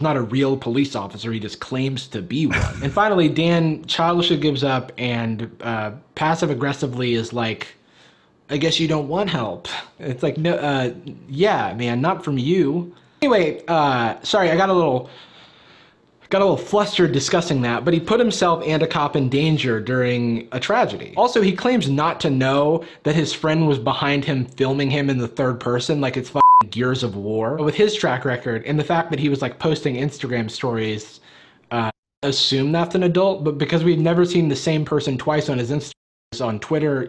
Not 0.00 0.16
a 0.16 0.22
real 0.22 0.56
police 0.56 0.94
officer. 0.94 1.32
He 1.32 1.40
just 1.40 1.58
claims 1.58 2.06
to 2.08 2.22
be 2.22 2.46
one. 2.46 2.82
and 2.84 2.92
finally, 2.92 3.28
Dan 3.28 3.84
childishly 3.86 4.36
gives 4.36 4.62
up 4.62 4.92
and 4.96 5.50
uh, 5.60 5.92
passive 6.14 6.50
aggressively 6.50 7.14
is 7.14 7.32
like, 7.32 7.66
I 8.48 8.58
guess 8.58 8.78
you 8.78 8.86
don't 8.86 9.08
want 9.08 9.28
help. 9.28 9.66
It's 9.98 10.22
like, 10.22 10.38
no, 10.38 10.54
uh, 10.54 10.94
yeah, 11.28 11.74
man, 11.74 12.00
not 12.00 12.24
from 12.24 12.38
you. 12.38 12.94
Anyway, 13.22 13.64
uh, 13.66 14.20
sorry, 14.22 14.50
I 14.50 14.56
got 14.56 14.68
a 14.68 14.74
little. 14.74 15.10
Got 16.30 16.42
a 16.42 16.44
little 16.44 16.58
flustered 16.58 17.12
discussing 17.12 17.62
that, 17.62 17.86
but 17.86 17.94
he 17.94 18.00
put 18.00 18.20
himself 18.20 18.62
and 18.66 18.82
a 18.82 18.86
cop 18.86 19.16
in 19.16 19.30
danger 19.30 19.80
during 19.80 20.46
a 20.52 20.60
tragedy. 20.60 21.14
Also, 21.16 21.40
he 21.40 21.52
claims 21.52 21.88
not 21.88 22.20
to 22.20 22.28
know 22.28 22.84
that 23.04 23.14
his 23.14 23.32
friend 23.32 23.66
was 23.66 23.78
behind 23.78 24.26
him 24.26 24.44
filming 24.44 24.90
him 24.90 25.08
in 25.08 25.16
the 25.16 25.26
third 25.26 25.58
person, 25.58 26.02
like 26.02 26.18
it's 26.18 26.28
fucking 26.28 26.47
Gears 26.70 27.02
of 27.02 27.16
War. 27.16 27.56
With 27.56 27.74
his 27.74 27.94
track 27.94 28.24
record 28.24 28.64
and 28.64 28.78
the 28.78 28.84
fact 28.84 29.10
that 29.10 29.20
he 29.20 29.28
was 29.28 29.42
like 29.42 29.58
posting 29.58 29.96
Instagram 29.96 30.50
stories, 30.50 31.20
uh, 31.70 31.90
assume 32.22 32.72
that's 32.72 32.94
an 32.94 33.04
adult, 33.04 33.44
but 33.44 33.58
because 33.58 33.84
we've 33.84 33.98
never 33.98 34.24
seen 34.24 34.48
the 34.48 34.56
same 34.56 34.84
person 34.84 35.16
twice 35.16 35.48
on 35.48 35.58
his 35.58 35.70
Instagram, 35.70 35.92
on 36.40 36.60
Twitter, 36.60 37.08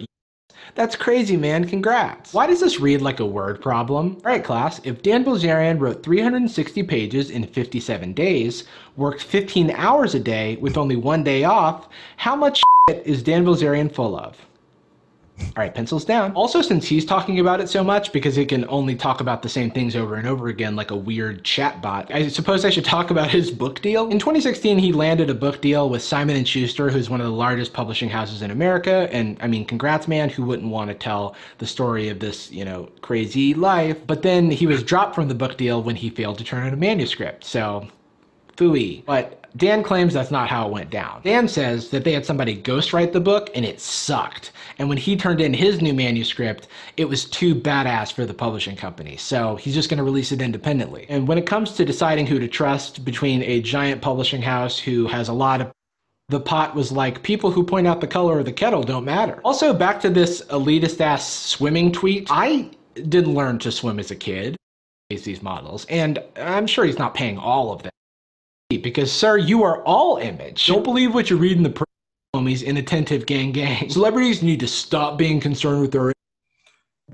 That's 0.76 0.96
crazy, 0.96 1.36
man. 1.36 1.68
Congrats. 1.68 2.34
Why 2.34 2.46
does 2.48 2.60
this 2.60 2.80
read 2.80 3.02
like 3.02 3.20
a 3.20 3.26
word 3.26 3.60
problem? 3.60 4.18
All 4.24 4.32
right, 4.32 4.44
class. 4.44 4.80
If 4.84 5.02
Dan 5.02 5.26
Bilzerian 5.26 5.80
wrote 5.80 6.04
360 6.04 6.84
pages 6.84 7.32
in 7.32 7.46
57 7.46 8.14
days, 8.14 8.66
worked 8.96 9.24
15 9.24 9.72
hours 9.72 10.14
a 10.16 10.20
day 10.20 10.58
with 10.58 10.78
only 10.78 10.96
one 10.96 11.24
day 11.24 11.44
off, 11.44 11.90
how 12.18 12.36
much 12.36 12.62
is 13.04 13.24
Dan 13.24 13.44
Bilzerian 13.44 13.94
full 13.94 14.16
of? 14.18 14.38
All 15.42 15.64
right, 15.64 15.74
pencils 15.74 16.06
down. 16.06 16.32
Also, 16.34 16.62
since 16.62 16.88
he's 16.88 17.06
talking 17.06 17.40
about 17.40 17.62
it 17.62 17.70
so 17.70 17.84
much, 17.84 18.12
because 18.12 18.36
he 18.36 18.46
can 18.46 18.66
only 18.68 18.96
talk 18.96 19.22
about 19.22 19.42
the 19.42 19.50
same 19.50 19.72
things 19.72 19.96
over 19.96 20.16
and 20.16 20.28
over 20.28 20.48
again 20.48 20.76
like 20.76 20.92
a 20.92 20.96
weird 20.96 21.44
chatbot, 21.44 22.12
I 22.12 22.28
suppose 22.28 22.66
I 22.66 22.70
should 22.70 22.86
talk 22.86 23.10
about 23.12 23.30
his 23.30 23.52
book 23.52 23.82
deal. 23.82 24.10
In 24.10 24.20
2016, 24.20 24.78
he 24.78 24.92
landed 24.92 25.30
a 25.30 25.34
book 25.34 25.62
deal 25.62 25.90
with 25.90 26.04
Simon 26.04 26.44
& 26.44 26.46
Schuster, 26.46 26.90
who's 26.90 27.10
one 27.10 27.22
of 27.22 27.28
the 27.28 27.34
largest 27.34 27.74
publishing 27.74 28.10
houses 28.10 28.42
in 28.42 28.52
America. 28.52 29.10
And 29.12 29.38
I 29.42 29.48
mean, 29.48 29.66
congrats, 29.66 30.08
man. 30.08 30.30
Who 30.30 30.44
wouldn't 30.44 30.70
want 30.70 30.90
to 30.90 30.94
tell 30.94 31.36
the 31.58 31.68
story 31.68 32.10
of 32.10 32.20
this, 32.20 32.52
you 32.52 32.66
know, 32.66 32.90
crazy 33.02 33.54
life? 33.54 33.98
But 34.06 34.22
then 34.22 34.52
he 34.52 34.68
was 34.68 34.84
dropped 34.84 35.16
from 35.16 35.28
the 35.28 35.36
book 35.36 35.58
deal 35.58 35.82
when 35.82 35.96
he 35.96 36.10
failed 36.10 36.38
to 36.40 36.44
turn 36.44 36.68
in 36.68 36.74
a 36.74 36.78
manuscript. 36.78 37.44
So, 37.44 37.88
fooey. 38.58 39.06
But 39.06 39.39
Dan 39.58 39.84
claims 39.84 40.14
that's 40.14 40.32
not 40.32 40.50
how 40.50 40.68
it 40.68 40.72
went 40.72 40.90
down. 40.90 41.22
Dan 41.24 41.48
says 41.48 41.90
that 41.90 42.04
they 42.04 42.14
had 42.14 42.26
somebody 42.26 42.62
ghostwrite 42.62 43.12
the 43.12 43.20
book 43.20 43.50
and 43.56 43.66
it 43.66 43.80
sucked. 43.80 44.52
And 44.78 44.88
when 44.88 44.98
he 44.98 45.16
turned 45.18 45.42
in 45.42 45.54
his 45.54 45.82
new 45.82 45.94
manuscript, 45.94 46.68
it 46.98 47.06
was 47.06 47.26
too 47.26 47.56
badass 47.56 48.14
for 48.14 48.26
the 48.26 48.34
publishing 48.34 48.76
company. 48.76 49.18
So 49.18 49.56
he's 49.56 49.74
just 49.74 49.90
going 49.90 49.98
to 49.98 50.04
release 50.04 50.32
it 50.32 50.42
independently. 50.42 51.06
And 51.10 51.28
when 51.28 51.38
it 51.38 51.46
comes 51.46 51.74
to 51.74 51.86
deciding 51.86 52.28
who 52.28 52.40
to 52.40 52.48
trust 52.48 53.04
between 53.04 53.44
a 53.44 53.62
giant 53.62 54.02
publishing 54.02 54.42
house 54.42 54.80
who 54.80 55.08
has 55.08 55.28
a 55.28 55.34
lot 55.34 55.62
of 55.62 55.72
the 56.30 56.40
pot 56.40 56.76
was 56.76 56.92
like 56.92 57.24
people 57.24 57.50
who 57.50 57.64
point 57.64 57.88
out 57.88 58.02
the 58.02 58.08
color 58.08 58.40
of 58.40 58.46
the 58.46 58.54
kettle 58.54 58.84
don't 58.84 59.04
matter. 59.04 59.42
Also, 59.44 59.74
back 59.74 60.00
to 60.02 60.10
this 60.10 60.44
elitist 60.50 61.02
ass 61.02 61.28
swimming 61.28 61.92
tweet. 61.92 62.28
I 62.30 62.70
didn't 62.94 63.34
learn 63.34 63.58
to 63.60 63.72
swim 63.72 64.00
as 64.00 64.12
a 64.12 64.16
kid. 64.16 64.56
These 65.10 65.42
models, 65.42 65.88
and 65.90 66.20
I'm 66.36 66.68
sure 66.68 66.86
he's 66.86 67.00
not 67.00 67.16
paying 67.16 67.40
all 67.40 67.72
of 67.72 67.82
them 67.82 67.90
because, 68.78 69.12
sir, 69.12 69.38
you 69.38 69.64
are 69.64 69.84
all 69.84 70.18
image. 70.18 70.68
Don't 70.68 70.84
believe 70.84 71.14
what 71.14 71.30
you 71.30 71.38
read 71.38 71.58
in 71.58 71.64
the 71.64 71.72
press, 71.72 71.88
homies. 72.36 72.64
Inattentive 72.64 73.26
gang 73.26 73.52
gang. 73.52 73.90
Celebrities 73.90 74.44
need 74.44 74.60
to 74.60 74.68
stop 74.68 75.18
being 75.18 75.40
concerned 75.40 75.82
with 75.82 75.92
their. 75.92 76.14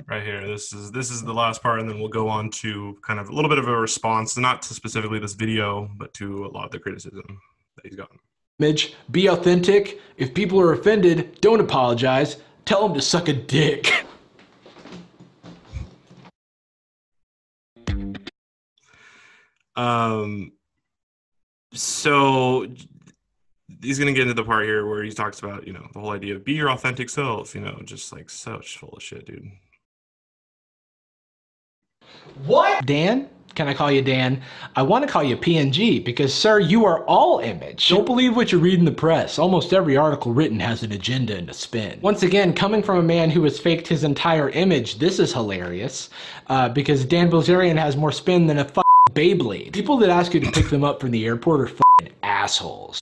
right 0.07 0.23
here 0.23 0.45
this 0.45 0.73
is 0.73 0.91
this 0.91 1.09
is 1.09 1.23
the 1.23 1.33
last 1.33 1.63
part 1.63 1.79
and 1.79 1.89
then 1.89 1.97
we'll 1.97 2.09
go 2.09 2.27
on 2.27 2.49
to 2.49 2.97
kind 3.01 3.17
of 3.17 3.29
a 3.29 3.31
little 3.31 3.47
bit 3.47 3.57
of 3.57 3.69
a 3.69 3.77
response 3.77 4.37
not 4.37 4.61
to 4.61 4.73
specifically 4.73 5.19
this 5.19 5.31
video 5.31 5.89
but 5.95 6.13
to 6.13 6.45
a 6.45 6.49
lot 6.49 6.65
of 6.65 6.71
the 6.71 6.79
criticism 6.79 7.39
that 7.77 7.85
he's 7.85 7.95
gotten 7.95 8.19
Image. 8.59 8.93
Be 9.11 9.27
authentic. 9.27 9.99
If 10.15 10.33
people 10.33 10.61
are 10.61 10.71
offended, 10.71 11.41
don't 11.41 11.59
apologize. 11.59 12.37
Tell 12.63 12.87
them 12.87 12.93
to 12.95 13.01
suck 13.01 13.27
a 13.27 13.33
dick. 13.33 13.91
um 19.75 20.53
so 21.75 22.67
he's 23.81 23.99
gonna 23.99 24.13
get 24.13 24.23
into 24.23 24.33
the 24.33 24.43
part 24.43 24.65
here 24.65 24.85
where 24.87 25.03
he 25.03 25.11
talks 25.11 25.39
about 25.39 25.67
you 25.67 25.73
know 25.73 25.87
the 25.93 25.99
whole 25.99 26.11
idea 26.11 26.35
of 26.35 26.43
be 26.43 26.53
your 26.53 26.69
authentic 26.69 27.09
self 27.09 27.53
you 27.53 27.61
know 27.61 27.79
just 27.83 28.11
like 28.11 28.29
such 28.29 28.77
full 28.77 28.89
of 28.89 29.03
shit 29.03 29.25
dude 29.25 29.51
What? 32.45 32.85
Dan? 32.85 33.29
Can 33.53 33.69
I 33.69 33.73
call 33.73 33.89
you 33.89 34.01
Dan? 34.01 34.41
I 34.75 34.81
want 34.81 35.05
to 35.05 35.11
call 35.11 35.23
you 35.23 35.37
PNG 35.37 36.03
because, 36.03 36.33
sir, 36.33 36.59
you 36.59 36.83
are 36.83 37.05
all 37.05 37.39
image. 37.39 37.87
Don't 37.87 38.05
believe 38.05 38.35
what 38.35 38.51
you 38.51 38.59
read 38.59 38.79
in 38.79 38.83
the 38.83 38.91
press. 38.91 39.39
Almost 39.39 39.71
every 39.71 39.95
article 39.95 40.33
written 40.33 40.59
has 40.59 40.83
an 40.83 40.91
agenda 40.91 41.37
and 41.37 41.49
a 41.49 41.53
spin. 41.53 41.99
Once 42.01 42.23
again, 42.23 42.53
coming 42.53 42.83
from 42.83 42.97
a 42.97 43.03
man 43.03 43.29
who 43.29 43.43
has 43.45 43.57
faked 43.57 43.87
his 43.87 44.03
entire 44.03 44.49
image, 44.49 44.99
this 44.99 45.19
is 45.19 45.31
hilarious 45.31 46.09
uh, 46.47 46.67
because 46.67 47.05
Dan 47.05 47.31
Bilzerian 47.31 47.77
has 47.77 47.95
more 47.95 48.11
spin 48.11 48.45
than 48.45 48.57
a 48.57 48.63
f- 48.63 48.84
Beyblade. 49.15 49.73
People 49.73 49.97
that 49.97 50.09
ask 50.09 50.33
you 50.33 50.41
to 50.41 50.51
pick 50.51 50.69
them 50.69 50.83
up 50.83 50.99
from 50.99 51.11
the 51.11 51.25
airport 51.25 51.61
are 51.61 51.67
f***ing 51.67 52.11
assholes. 52.21 52.99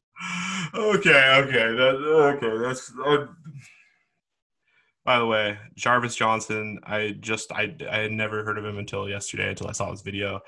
okay 0.75 1.35
okay 1.37 1.75
that 1.75 1.95
okay 2.35 2.57
that's 2.57 2.91
uh, 3.05 3.27
by 5.05 5.19
the 5.19 5.25
way 5.25 5.57
jarvis 5.75 6.15
johnson 6.15 6.79
i 6.83 7.15
just 7.19 7.51
i 7.51 7.75
i 7.91 7.97
had 7.97 8.11
never 8.11 8.43
heard 8.43 8.57
of 8.57 8.65
him 8.65 8.77
until 8.77 9.07
yesterday 9.09 9.49
until 9.49 9.67
i 9.67 9.71
saw 9.71 9.91
this 9.91 10.01
video. 10.01 10.39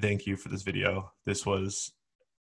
Thank 0.00 0.26
you 0.26 0.36
for 0.36 0.48
this 0.48 0.62
video. 0.62 1.12
This 1.26 1.44
was 1.44 1.92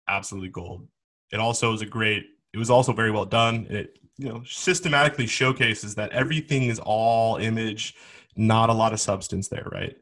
absolutely 0.07 0.49
gold. 0.49 0.87
It 1.31 1.39
also 1.39 1.71
was 1.71 1.81
a 1.81 1.87
great 1.87 2.23
it 2.53 2.57
was 2.57 2.69
also 2.69 2.93
very 2.93 3.11
well 3.11 3.25
done. 3.25 3.65
It 3.69 3.97
you 4.17 4.29
know 4.29 4.43
systematically 4.45 5.27
showcases 5.27 5.95
that 5.95 6.11
everything 6.11 6.63
is 6.63 6.79
all 6.79 7.37
image 7.37 7.95
not 8.35 8.69
a 8.69 8.73
lot 8.73 8.93
of 8.93 8.99
substance 8.99 9.47
there 9.47 9.67
right? 9.71 9.95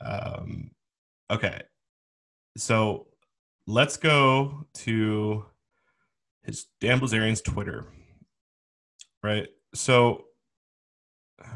Um 0.00 0.72
okay 1.32 1.62
so 2.56 3.06
let's 3.66 3.96
go 3.96 4.66
to 4.74 5.44
his 6.44 6.66
Dan 6.80 7.00
Bilzerian's 7.00 7.40
Twitter. 7.40 7.86
Right. 9.22 9.48
So, 9.74 10.24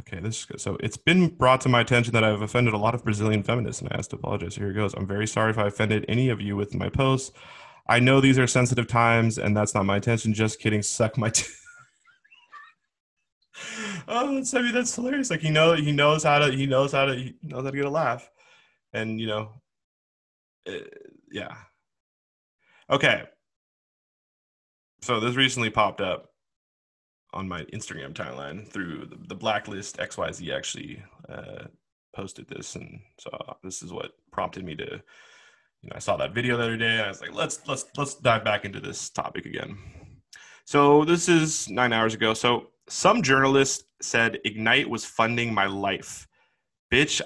okay, 0.01 0.21
this 0.21 0.39
is 0.39 0.45
good. 0.45 0.61
So 0.61 0.77
it's 0.81 0.97
been 0.97 1.29
brought 1.29 1.61
to 1.63 1.69
my 1.69 1.81
attention 1.81 2.13
that 2.15 2.25
I've 2.25 2.43
offended 2.43 2.75
a 2.75 2.79
lot 2.79 2.95
of 2.95 3.05
Brazilian 3.05 3.43
feminists, 3.43 3.83
and 3.83 3.93
I 3.93 3.97
asked 3.97 4.11
to 4.11 4.17
apologize. 4.17 4.55
Here 4.55 4.71
it 4.71 4.75
goes. 4.75 4.95
I'm 4.95 5.07
very 5.07 5.27
sorry 5.27 5.51
if 5.51 5.59
I 5.59 5.67
offended 5.67 6.05
any 6.09 6.29
of 6.29 6.41
you 6.41 6.57
with 6.57 6.75
my 6.75 6.89
posts. 6.89 7.33
I 7.89 8.01
know 8.01 8.21
these 8.21 8.39
are 8.39 8.47
sensitive 8.47 8.87
times, 8.87 9.39
and 9.39 9.57
that's 9.57 9.75
not 9.75 9.87
my 9.87 9.97
intention. 9.97 10.33
Just 10.33 10.61
kidding. 10.61 10.83
Suck 10.83 11.19
my. 11.19 11.31
T- 11.31 11.47
oh, 14.09 14.37
that's, 14.37 14.55
I 14.55 14.63
mean, 14.63 14.73
that's 14.73 14.95
hilarious. 14.95 15.31
Like 15.31 15.41
he 15.41 15.51
know 15.51 15.75
he 15.75 15.93
knows 15.93 16.23
how 16.23 16.39
to 16.39 16.53
he 16.53 16.67
knows 16.67 16.93
how 16.93 17.07
to 17.07 17.15
he 17.15 17.35
knows 17.43 17.65
how 17.65 17.71
to 17.71 17.77
get 17.77 17.85
a 17.87 17.91
laugh, 17.91 18.31
and 18.93 19.21
you 19.21 19.27
know, 19.27 19.51
yeah. 21.31 21.55
Okay, 22.91 23.25
so 25.03 25.21
this 25.21 25.37
recently 25.37 25.71
popped 25.71 26.01
up 26.01 26.31
on 27.33 27.49
my 27.49 27.63
Instagram 27.65 28.13
timeline 28.13 28.67
through 28.67 29.07
the, 29.07 29.17
the 29.29 29.35
blacklist 29.35 29.99
XYZ 29.99 30.55
actually 30.55 31.03
uh, 31.29 31.65
posted 32.15 32.49
this, 32.49 32.77
and 32.77 33.01
so 33.19 33.31
this 33.63 33.83
is 33.83 33.93
what 33.93 34.13
prompted 34.33 34.65
me 34.65 34.75
to, 34.77 34.85
you 34.85 35.91
know, 35.91 35.97
I 35.97 35.99
saw 35.99 36.17
that 36.17 36.35
video 36.35 36.57
the 36.57 36.65
other 36.65 36.77
day, 36.77 37.01
I 37.01 37.09
was 37.09 37.21
like, 37.21 37.35
let's 37.35 37.61
let's 37.67 37.87
let's 37.97 38.15
dive 38.15 38.45
back 38.45 38.65
into 38.65 38.81
this 38.81 39.11
topic 39.11 39.47
again. 39.47 39.77
So 40.65 41.05
this 41.05 41.29
is 41.29 41.69
nine 41.69 41.93
hours 41.93 42.15
ago. 42.15 42.35
So 42.35 42.69
some 42.89 43.23
journalist 43.23 43.85
said 44.03 44.39
Ignite 44.45 44.89
was 44.89 45.05
funding 45.05 45.55
my 45.55 45.67
life, 45.67 46.27
bitch. 46.93 47.21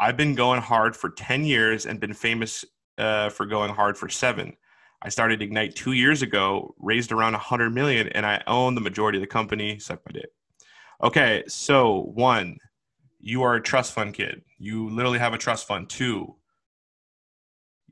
I've 0.00 0.16
been 0.16 0.34
going 0.34 0.62
hard 0.62 0.96
for 0.96 1.10
ten 1.10 1.44
years 1.44 1.84
and 1.84 2.00
been 2.00 2.14
famous 2.14 2.64
uh, 2.96 3.28
for 3.28 3.44
going 3.44 3.72
hard 3.72 3.98
for 3.98 4.08
seven. 4.08 4.56
I 5.02 5.10
started 5.10 5.42
Ignite 5.42 5.76
two 5.76 5.92
years 5.92 6.22
ago, 6.22 6.74
raised 6.78 7.12
around 7.12 7.32
100 7.32 7.70
million, 7.70 8.08
and 8.08 8.26
I 8.26 8.42
own 8.46 8.74
the 8.74 8.80
majority 8.80 9.18
of 9.18 9.22
the 9.22 9.26
company. 9.26 9.78
Suck 9.78 10.00
my 10.06 10.12
dick. 10.12 10.30
Okay, 11.02 11.42
so 11.48 12.10
one, 12.14 12.58
you 13.18 13.42
are 13.42 13.54
a 13.54 13.62
trust 13.62 13.94
fund 13.94 14.12
kid. 14.12 14.42
You 14.58 14.90
literally 14.90 15.18
have 15.18 15.32
a 15.32 15.38
trust 15.38 15.66
fund. 15.66 15.88
Two, 15.88 16.36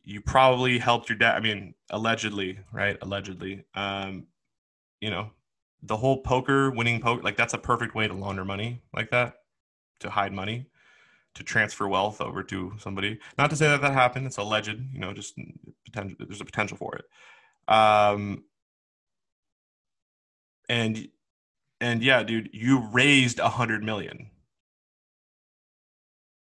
you 0.05 0.21
probably 0.21 0.79
helped 0.79 1.09
your 1.09 1.17
dad. 1.17 1.37
I 1.37 1.41
mean, 1.41 1.75
allegedly, 1.91 2.59
right? 2.73 2.99
Allegedly. 3.01 3.65
Um, 3.75 4.27
you 5.01 5.11
know, 5.11 5.31
the 5.83 5.97
whole 5.97 6.23
poker, 6.23 6.71
winning 6.71 7.01
poker, 7.01 7.23
like 7.23 7.37
that's 7.37 7.55
a 7.55 7.59
perfect 7.59 7.95
way 7.95 8.07
to 8.07 8.15
launder 8.15 8.45
money 8.45 8.83
like 8.95 9.11
that, 9.11 9.35
to 10.01 10.11
hide 10.11 10.33
money 10.33 10.67
to 11.39 11.45
transfer 11.45 11.87
wealth 11.87 12.21
over 12.21 12.43
to 12.43 12.73
somebody. 12.79 13.21
Not 13.39 13.51
to 13.51 13.57
say 13.57 13.69
that 13.69 13.81
that 13.81 13.93
happened; 13.93 14.27
it's 14.27 14.39
alleged. 14.39 14.77
You 14.93 14.99
know, 14.99 15.13
just 15.13 15.39
potential. 15.85 16.17
There's 16.19 16.41
a 16.41 16.45
potential 16.45 16.77
for 16.77 16.97
it. 16.97 17.05
Um, 17.73 18.43
and 20.69 21.09
and 21.81 22.03
yeah, 22.03 22.25
dude, 22.25 22.51
you 22.53 22.89
raised 22.91 23.39
a 23.39 23.49
hundred 23.49 23.85
million. 23.85 24.31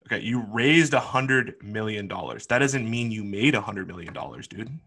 Okay, 0.06 0.22
you 0.22 0.44
raised 0.52 0.92
a 0.92 1.00
hundred 1.00 1.54
million 1.62 2.06
dollars. 2.06 2.46
That 2.48 2.58
doesn't 2.58 2.88
mean 2.88 3.10
you 3.10 3.24
made 3.24 3.54
a 3.54 3.62
hundred 3.62 3.88
million 3.88 4.12
dollars, 4.12 4.46
dude. 4.46 4.78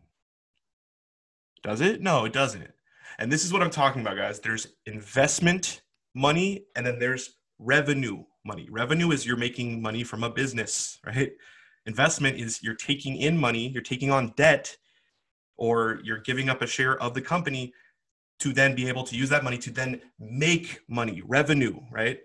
Does 1.64 1.82
it? 1.82 2.00
No, 2.00 2.26
it 2.26 2.34
doesn't. 2.34 2.70
And 3.18 3.32
this 3.32 3.44
is 3.44 3.52
what 3.52 3.64
I'm 3.64 3.72
talking 3.72 4.02
about, 4.02 4.18
guys. 4.18 4.40
There's 4.40 4.68
investment 4.86 5.82
money, 6.14 6.66
and 6.76 6.86
then 6.86 7.00
there's 7.00 7.38
revenue 7.58 8.24
money. 8.46 8.68
Revenue 8.70 9.12
is 9.12 9.26
you're 9.26 9.38
making 9.38 9.82
money 9.82 10.04
from 10.04 10.24
a 10.24 10.30
business, 10.30 11.00
right? 11.06 11.32
Investment 11.86 12.40
is 12.40 12.64
you're 12.64 12.76
taking 12.76 13.18
in 13.18 13.38
money, 13.38 13.68
you're 13.68 13.84
taking 13.84 14.12
on 14.12 14.34
debt, 14.36 14.76
or 15.58 16.00
you're 16.04 16.20
giving 16.20 16.50
up 16.50 16.62
a 16.62 16.68
share 16.68 17.02
of 17.02 17.14
the 17.14 17.22
company 17.22 17.74
to 18.40 18.52
then 18.52 18.76
be 18.76 18.88
able 18.88 19.04
to 19.04 19.16
use 19.16 19.30
that 19.30 19.44
money 19.44 19.58
to 19.58 19.72
then 19.72 20.02
make 20.20 20.82
money, 20.90 21.22
revenue, 21.26 21.80
right? 21.92 22.20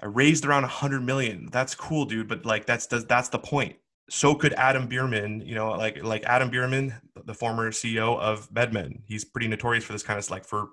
I 0.00 0.06
raised 0.06 0.46
around 0.46 0.62
100 0.62 1.02
million. 1.02 1.48
That's 1.52 1.74
cool, 1.74 2.04
dude, 2.04 2.28
but 2.28 2.46
like 2.46 2.66
that's 2.66 2.86
that's 2.86 3.28
the 3.28 3.38
point. 3.38 3.76
So 4.08 4.34
could 4.34 4.54
Adam 4.54 4.86
Bierman, 4.86 5.42
you 5.42 5.54
know, 5.54 5.70
like 5.70 6.02
like 6.02 6.24
Adam 6.24 6.50
Bierman, 6.50 6.94
the 7.24 7.34
former 7.34 7.70
CEO 7.70 8.18
of 8.18 8.50
MedMen. 8.52 9.02
He's 9.06 9.24
pretty 9.24 9.48
notorious 9.48 9.84
for 9.84 9.92
this 9.92 10.02
kind 10.02 10.18
of 10.18 10.30
like 10.30 10.44
for 10.44 10.68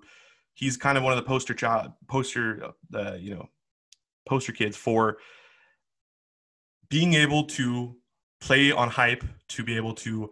he's 0.58 0.76
kind 0.76 0.98
of 0.98 1.04
one 1.04 1.14
of 1.14 1.18
the 1.18 1.24
poster 1.24 1.54
child, 1.54 1.92
poster, 2.08 2.72
uh, 2.94 3.14
you 3.14 3.36
know, 3.36 3.48
poster 4.28 4.52
kids 4.52 4.76
for 4.76 5.18
being 6.90 7.14
able 7.14 7.44
to 7.46 7.96
play 8.42 8.72
on 8.72 8.90
hype, 8.90 9.24
to 9.50 9.64
be 9.64 9.76
able 9.78 9.94
to, 9.94 10.32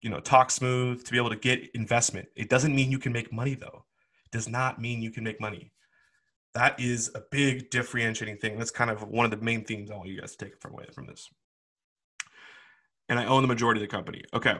you 0.00 0.08
know, 0.08 0.20
talk 0.20 0.50
smooth, 0.50 1.04
to 1.04 1.12
be 1.12 1.18
able 1.18 1.28
to 1.28 1.36
get 1.36 1.70
investment. 1.74 2.26
It 2.34 2.48
doesn't 2.48 2.74
mean 2.74 2.90
you 2.90 2.98
can 2.98 3.12
make 3.12 3.30
money 3.30 3.54
though. 3.54 3.84
It 4.24 4.32
does 4.32 4.48
not 4.48 4.80
mean 4.80 5.02
you 5.02 5.10
can 5.10 5.22
make 5.22 5.38
money. 5.38 5.70
That 6.54 6.80
is 6.80 7.10
a 7.14 7.22
big 7.30 7.68
differentiating 7.68 8.38
thing. 8.38 8.56
That's 8.56 8.70
kind 8.70 8.90
of 8.90 9.02
one 9.02 9.26
of 9.26 9.30
the 9.30 9.44
main 9.44 9.64
themes 9.64 9.90
I 9.90 9.96
want 9.96 10.08
you 10.08 10.18
guys 10.18 10.34
to 10.34 10.46
take 10.46 10.58
from 10.62 10.72
away 10.72 10.86
from 10.94 11.06
this. 11.06 11.28
And 13.10 13.18
I 13.18 13.26
own 13.26 13.42
the 13.42 13.48
majority 13.48 13.82
of 13.82 13.86
the 13.88 13.94
company. 13.94 14.22
Okay. 14.32 14.56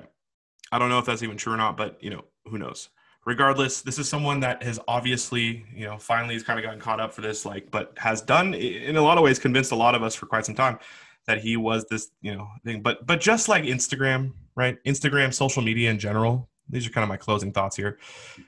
I 0.70 0.78
don't 0.78 0.90
know 0.90 0.98
if 0.98 1.06
that's 1.06 1.22
even 1.22 1.38
true 1.38 1.54
or 1.54 1.56
not, 1.56 1.78
but 1.78 1.96
you 2.02 2.10
know, 2.10 2.24
who 2.44 2.58
knows? 2.58 2.90
Regardless, 3.26 3.82
this 3.82 3.98
is 3.98 4.08
someone 4.08 4.40
that 4.40 4.62
has 4.62 4.80
obviously, 4.88 5.66
you 5.74 5.84
know, 5.84 5.98
finally 5.98 6.34
has 6.34 6.42
kind 6.42 6.58
of 6.58 6.64
gotten 6.64 6.80
caught 6.80 7.00
up 7.00 7.12
for 7.12 7.20
this, 7.20 7.44
like, 7.44 7.70
but 7.70 7.92
has 7.98 8.22
done 8.22 8.54
in 8.54 8.96
a 8.96 9.02
lot 9.02 9.18
of 9.18 9.24
ways 9.24 9.38
convinced 9.38 9.72
a 9.72 9.76
lot 9.76 9.94
of 9.94 10.02
us 10.02 10.14
for 10.14 10.26
quite 10.26 10.46
some 10.46 10.54
time 10.54 10.78
that 11.26 11.40
he 11.40 11.56
was 11.56 11.84
this, 11.90 12.10
you 12.22 12.34
know, 12.34 12.48
thing. 12.64 12.80
But 12.80 13.06
but 13.06 13.20
just 13.20 13.48
like 13.48 13.64
Instagram, 13.64 14.32
right? 14.56 14.82
Instagram, 14.84 15.32
social 15.32 15.62
media 15.62 15.90
in 15.90 15.98
general. 15.98 16.48
These 16.70 16.86
are 16.86 16.90
kind 16.90 17.02
of 17.02 17.08
my 17.08 17.16
closing 17.16 17.52
thoughts 17.52 17.76
here. 17.76 17.98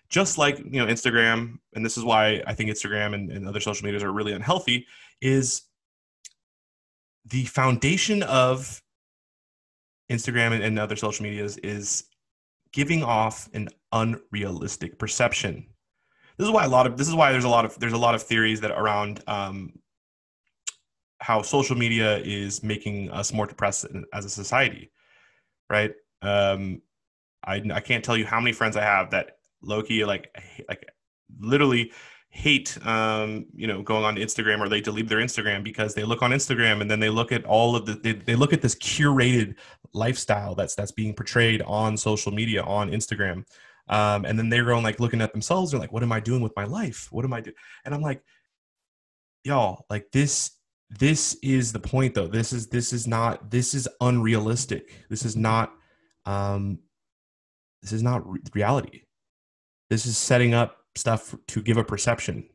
Just 0.08 0.38
like 0.38 0.58
you 0.58 0.84
know, 0.84 0.86
Instagram, 0.86 1.58
and 1.74 1.84
this 1.84 1.96
is 1.96 2.04
why 2.04 2.42
I 2.46 2.54
think 2.54 2.70
Instagram 2.70 3.14
and, 3.14 3.30
and 3.30 3.46
other 3.48 3.60
social 3.60 3.84
medias 3.84 4.02
are 4.02 4.12
really 4.12 4.32
unhealthy, 4.32 4.86
is 5.20 5.62
the 7.26 7.44
foundation 7.46 8.22
of 8.22 8.82
Instagram 10.10 10.52
and, 10.52 10.62
and 10.62 10.78
other 10.78 10.96
social 10.96 11.22
medias 11.22 11.56
is 11.58 12.04
giving 12.72 13.02
off 13.02 13.48
an 13.54 13.68
unrealistic 13.92 14.98
perception. 14.98 15.66
This 16.36 16.46
is 16.46 16.52
why 16.52 16.64
a 16.64 16.68
lot 16.68 16.86
of 16.86 16.96
this 16.96 17.08
is 17.08 17.14
why 17.14 17.32
there's 17.32 17.44
a 17.44 17.48
lot 17.48 17.64
of 17.64 17.78
there's 17.78 17.92
a 17.92 17.98
lot 17.98 18.14
of 18.14 18.22
theories 18.22 18.60
that 18.60 18.70
around 18.70 19.22
um, 19.26 19.72
how 21.18 21.42
social 21.42 21.76
media 21.76 22.18
is 22.18 22.62
making 22.62 23.10
us 23.10 23.32
more 23.32 23.46
depressed 23.46 23.86
as 24.14 24.24
a 24.24 24.30
society, 24.30 24.90
right? 25.68 25.92
Um, 26.22 26.80
I 27.44 27.62
I 27.72 27.80
can't 27.80 28.04
tell 28.04 28.16
you 28.16 28.24
how 28.24 28.40
many 28.40 28.52
friends 28.52 28.76
I 28.76 28.82
have 28.82 29.10
that 29.10 29.32
Loki 29.62 30.04
like 30.04 30.34
like 30.68 30.84
literally 31.38 31.92
hate 32.32 32.78
um 32.86 33.44
you 33.54 33.66
know 33.66 33.82
going 33.82 34.04
on 34.04 34.14
instagram 34.14 34.60
or 34.60 34.68
they 34.68 34.80
delete 34.80 35.08
their 35.08 35.18
instagram 35.18 35.64
because 35.64 35.94
they 35.94 36.04
look 36.04 36.22
on 36.22 36.30
instagram 36.30 36.80
and 36.80 36.88
then 36.88 37.00
they 37.00 37.08
look 37.08 37.32
at 37.32 37.44
all 37.44 37.74
of 37.74 37.86
the 37.86 37.94
they, 37.94 38.12
they 38.12 38.36
look 38.36 38.52
at 38.52 38.62
this 38.62 38.76
curated 38.76 39.56
lifestyle 39.92 40.54
that's 40.54 40.76
that's 40.76 40.92
being 40.92 41.12
portrayed 41.12 41.60
on 41.62 41.96
social 41.96 42.32
media 42.32 42.62
on 42.62 42.90
instagram. 42.90 43.44
Um 43.88 44.24
and 44.24 44.38
then 44.38 44.48
they're 44.48 44.64
going 44.64 44.84
like 44.84 45.00
looking 45.00 45.20
at 45.20 45.32
themselves. 45.32 45.72
They're 45.72 45.80
like 45.80 45.92
what 45.92 46.04
am 46.04 46.12
i 46.12 46.20
doing 46.20 46.40
with 46.40 46.54
my 46.54 46.64
life? 46.64 47.08
What 47.10 47.24
am 47.24 47.32
i 47.32 47.40
doing 47.40 47.56
and 47.84 47.94
i'm 47.94 48.02
like 48.02 48.22
y'all 49.42 49.86
like 49.90 50.10
this 50.12 50.52
this 50.88 51.36
is 51.42 51.72
the 51.72 51.80
point 51.80 52.14
though. 52.14 52.28
This 52.28 52.52
is 52.52 52.68
this 52.68 52.92
is 52.92 53.08
not 53.08 53.50
this 53.50 53.74
is 53.74 53.88
unrealistic. 54.00 55.04
This 55.08 55.24
is 55.24 55.36
not 55.36 55.72
um 56.26 56.78
this 57.82 57.92
is 57.92 58.02
not 58.02 58.28
re- 58.28 58.40
reality. 58.54 59.02
This 59.88 60.06
is 60.06 60.16
setting 60.16 60.54
up 60.54 60.79
stuff 60.94 61.34
to 61.48 61.62
give 61.62 61.76
a 61.76 61.84
perception. 61.84 62.48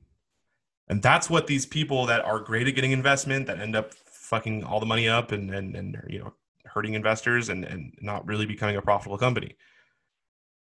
And 0.87 1.01
that's 1.01 1.29
what 1.29 1.47
these 1.47 1.65
people 1.65 2.05
that 2.07 2.23
are 2.23 2.39
great 2.39 2.67
at 2.67 2.75
getting 2.75 2.91
investment 2.91 3.47
that 3.47 3.59
end 3.59 3.75
up 3.75 3.93
fucking 3.93 4.63
all 4.63 4.79
the 4.79 4.85
money 4.85 5.07
up 5.07 5.31
and 5.31 5.53
and, 5.53 5.75
and 5.75 6.01
you 6.07 6.19
know 6.19 6.33
hurting 6.65 6.93
investors 6.93 7.49
and, 7.49 7.63
and 7.63 7.93
not 8.01 8.27
really 8.27 8.45
becoming 8.45 8.75
a 8.75 8.81
profitable 8.81 9.17
company. 9.17 9.55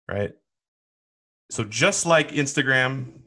Right. 0.08 0.34
So 1.50 1.64
just 1.64 2.06
like 2.06 2.32
Instagram 2.32 3.20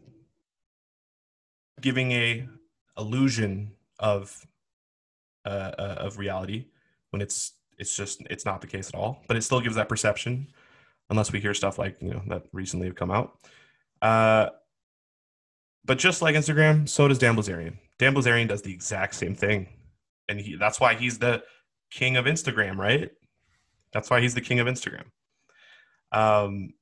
giving 1.80 2.12
a 2.12 2.48
illusion 2.98 3.72
of 3.98 4.46
uh, 5.44 5.72
uh, 5.78 5.96
of 5.98 6.18
reality 6.18 6.66
when 7.10 7.22
it's 7.22 7.52
it's 7.78 7.96
just 7.96 8.22
it's 8.28 8.44
not 8.44 8.60
the 8.60 8.66
case 8.66 8.88
at 8.88 8.94
all, 8.94 9.22
but 9.26 9.36
it 9.36 9.42
still 9.42 9.60
gives 9.60 9.76
that 9.76 9.88
perception 9.88 10.48
unless 11.08 11.32
we 11.32 11.40
hear 11.40 11.54
stuff 11.54 11.78
like 11.78 11.96
you 12.00 12.10
know 12.10 12.22
that 12.28 12.44
recently 12.52 12.86
have 12.86 12.96
come 12.96 13.10
out. 13.10 13.38
Uh, 14.02 14.48
but 15.84 15.98
just 15.98 16.22
like 16.22 16.34
Instagram, 16.34 16.88
so 16.88 17.08
does 17.08 17.18
Dan 17.18 17.36
Bilzerian. 17.36 17.78
Dan 17.98 18.14
Bilzerian 18.14 18.48
does 18.48 18.62
the 18.62 18.72
exact 18.72 19.14
same 19.14 19.34
thing, 19.34 19.68
and 20.28 20.40
he, 20.40 20.56
that's 20.56 20.80
why 20.80 20.94
he's 20.94 21.18
the 21.18 21.42
king 21.90 22.16
of 22.16 22.26
Instagram, 22.26 22.76
right? 22.76 23.10
That's 23.92 24.10
why 24.10 24.20
he's 24.20 24.34
the 24.34 24.40
king 24.40 24.60
of 24.60 24.66
Instagram. 24.66 25.04
Um, 26.12 26.74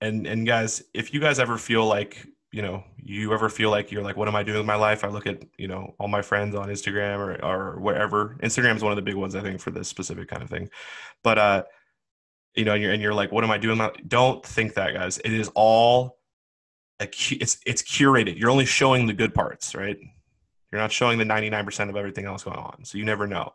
and 0.00 0.26
and 0.26 0.46
guys, 0.46 0.82
if 0.94 1.12
you 1.12 1.20
guys 1.20 1.38
ever 1.38 1.58
feel 1.58 1.86
like 1.86 2.26
you 2.52 2.62
know, 2.62 2.82
you 2.96 3.32
ever 3.32 3.48
feel 3.48 3.70
like 3.70 3.92
you're 3.92 4.02
like, 4.02 4.16
what 4.16 4.26
am 4.26 4.34
I 4.34 4.42
doing 4.42 4.58
with 4.58 4.66
my 4.66 4.74
life? 4.74 5.04
I 5.04 5.08
look 5.08 5.26
at 5.26 5.44
you 5.56 5.68
know 5.68 5.94
all 5.98 6.08
my 6.08 6.22
friends 6.22 6.54
on 6.54 6.68
Instagram 6.68 7.18
or 7.18 7.44
or 7.44 7.80
wherever. 7.80 8.36
Instagram 8.42 8.76
is 8.76 8.82
one 8.82 8.92
of 8.92 8.96
the 8.96 9.02
big 9.02 9.14
ones 9.14 9.34
I 9.34 9.40
think 9.40 9.60
for 9.60 9.70
this 9.70 9.88
specific 9.88 10.28
kind 10.28 10.42
of 10.42 10.50
thing, 10.50 10.68
but 11.22 11.38
uh 11.38 11.62
you 12.54 12.64
know, 12.64 12.74
and 12.74 12.82
you're, 12.82 12.92
and 12.92 13.02
you're 13.02 13.14
like, 13.14 13.32
what 13.32 13.44
am 13.44 13.50
I 13.50 13.58
doing? 13.58 13.80
Don't 14.08 14.44
think 14.44 14.74
that, 14.74 14.94
guys. 14.94 15.18
It 15.18 15.32
is 15.32 15.50
all, 15.54 16.18
a, 17.00 17.04
it's 17.04 17.58
it's 17.64 17.82
curated. 17.82 18.38
You're 18.38 18.50
only 18.50 18.66
showing 18.66 19.06
the 19.06 19.12
good 19.12 19.34
parts, 19.34 19.74
right? 19.74 19.98
You're 20.70 20.80
not 20.80 20.92
showing 20.92 21.18
the 21.18 21.24
99% 21.24 21.88
of 21.88 21.96
everything 21.96 22.26
else 22.26 22.44
going 22.44 22.58
on. 22.58 22.84
So 22.84 22.98
you 22.98 23.04
never 23.04 23.26
know. 23.26 23.54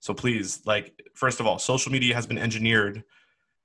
So 0.00 0.14
please, 0.14 0.62
like, 0.66 1.00
first 1.14 1.40
of 1.40 1.46
all, 1.46 1.58
social 1.58 1.92
media 1.92 2.14
has 2.14 2.26
been 2.26 2.38
engineered. 2.38 3.02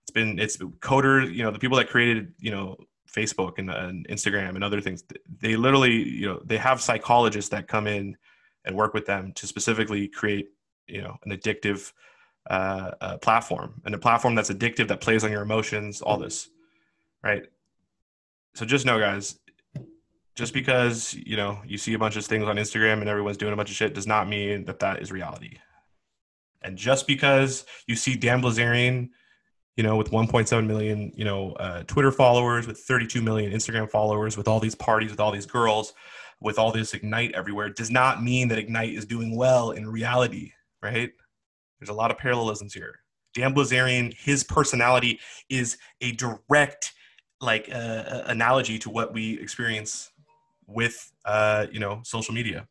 It's 0.03 0.11
been 0.11 0.39
it's 0.39 0.57
coder. 0.57 1.33
You 1.33 1.43
know, 1.43 1.51
the 1.51 1.59
people 1.59 1.77
that 1.77 1.89
created, 1.89 2.33
you 2.39 2.51
know, 2.51 2.77
Facebook 3.15 3.57
and, 3.57 3.69
and 3.69 4.07
Instagram 4.07 4.55
and 4.55 4.63
other 4.63 4.81
things. 4.81 5.03
They 5.39 5.55
literally, 5.55 5.93
you 5.93 6.27
know, 6.27 6.41
they 6.43 6.57
have 6.57 6.81
psychologists 6.81 7.49
that 7.49 7.67
come 7.67 7.87
in 7.87 8.17
and 8.65 8.75
work 8.75 8.93
with 8.93 9.05
them 9.05 9.31
to 9.33 9.47
specifically 9.47 10.07
create, 10.07 10.49
you 10.87 11.01
know, 11.01 11.17
an 11.23 11.31
addictive 11.31 11.91
uh, 12.49 12.91
a 13.01 13.17
platform 13.17 13.81
and 13.85 13.95
a 13.95 13.97
platform 13.97 14.35
that's 14.35 14.51
addictive 14.51 14.87
that 14.87 15.01
plays 15.01 15.23
on 15.23 15.31
your 15.31 15.41
emotions 15.41 16.01
all 16.01 16.17
this 16.17 16.49
right? 17.25 17.47
So 18.53 18.65
just 18.65 18.85
know 18.85 18.99
guys 18.99 19.37
just 20.35 20.53
because 20.53 21.13
you 21.13 21.35
know 21.35 21.59
you 21.65 21.77
see 21.77 21.93
a 21.93 21.99
bunch 21.99 22.15
of 22.15 22.25
things 22.25 22.45
on 22.45 22.57
instagram 22.57 22.99
and 22.99 23.09
everyone's 23.09 23.37
doing 23.37 23.53
a 23.53 23.55
bunch 23.55 23.69
of 23.69 23.75
shit 23.75 23.93
does 23.93 24.07
not 24.07 24.29
mean 24.29 24.65
that 24.65 24.79
that 24.79 25.01
is 25.01 25.11
reality. 25.11 25.57
And 26.61 26.77
just 26.77 27.07
because 27.07 27.65
you 27.87 27.95
see 27.95 28.15
dan 28.15 28.41
blazarian 28.41 29.09
you 29.75 29.83
know 29.83 29.97
with 29.97 30.11
1.7 30.11 30.65
million 30.65 31.11
you 31.15 31.25
know 31.25 31.51
uh, 31.53 31.83
twitter 31.83 32.11
followers 32.11 32.65
with 32.65 32.77
32 32.79 33.21
million 33.21 33.51
instagram 33.51 33.89
followers 33.89 34.37
with 34.37 34.47
all 34.47 34.59
these 34.59 34.75
parties 34.75 35.11
with 35.11 35.19
all 35.19 35.31
these 35.31 35.45
girls 35.45 35.93
with 36.39 36.57
all 36.57 36.71
this 36.71 36.93
ignite 36.93 37.33
everywhere 37.33 37.69
does 37.69 37.91
not 37.91 38.23
mean 38.23 38.47
that 38.47 38.57
ignite 38.57 38.93
is 38.93 39.05
doing 39.05 39.35
well 39.35 39.71
in 39.71 39.87
reality 39.87 40.53
right 40.81 41.11
there's 41.85 41.95
a 41.95 41.97
lot 41.97 42.09
of 42.11 42.17
parallelisms 42.17 42.73
here. 42.73 42.99
Dan 43.35 43.53
Blazarian, 43.53 44.13
his 44.13 44.43
personality 44.43 45.19
is 45.49 45.77
a 46.01 46.13
direct 46.13 46.93
like 47.41 47.69
uh, 47.71 48.23
analogy 48.25 48.79
to 48.79 48.89
what 48.89 49.13
we 49.13 49.39
experience 49.39 50.09
with 50.67 51.11
uh, 51.25 51.67
you 51.71 51.79
know 51.79 52.01
social 52.03 52.33
media. 52.33 52.67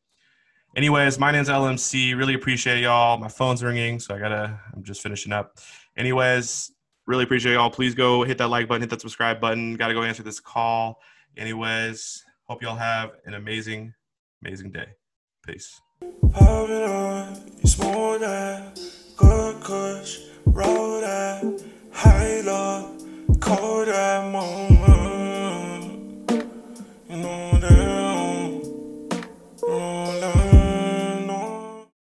Anyways, 0.76 1.18
my 1.20 1.30
name's 1.30 1.48
LMC. 1.48 2.16
Really 2.16 2.34
appreciate 2.34 2.82
y'all. 2.82 3.18
My 3.18 3.28
phone's 3.28 3.62
ringing, 3.62 4.00
so 4.00 4.14
I 4.14 4.18
gotta. 4.18 4.58
I'm 4.74 4.82
just 4.82 5.00
finishing 5.02 5.32
up. 5.32 5.58
Anyways, 5.96 6.72
really 7.06 7.22
appreciate 7.24 7.52
y'all. 7.52 7.70
Please 7.70 7.94
go 7.94 8.24
hit 8.24 8.38
that 8.38 8.48
like 8.48 8.66
button, 8.66 8.82
hit 8.82 8.90
that 8.90 9.00
subscribe 9.00 9.40
button. 9.40 9.76
Gotta 9.76 9.94
go 9.94 10.02
answer 10.02 10.24
this 10.24 10.40
call. 10.40 10.98
Anyways, 11.36 12.24
hope 12.44 12.62
y'all 12.62 12.74
have 12.74 13.12
an 13.26 13.34
amazing, 13.34 13.94
amazing 14.42 14.72
day. 14.72 14.86
Peace. 15.46 15.80
Good 19.16 19.60
kush, 19.62 20.18
roll 20.44 21.00
that 21.00 21.62
high 21.92 22.40
love, 22.40 22.90
cold 23.40 23.86
that 23.86 24.32
moment. 24.32 25.84
You 27.08 27.16
know 27.16 27.58
that. 27.60 27.83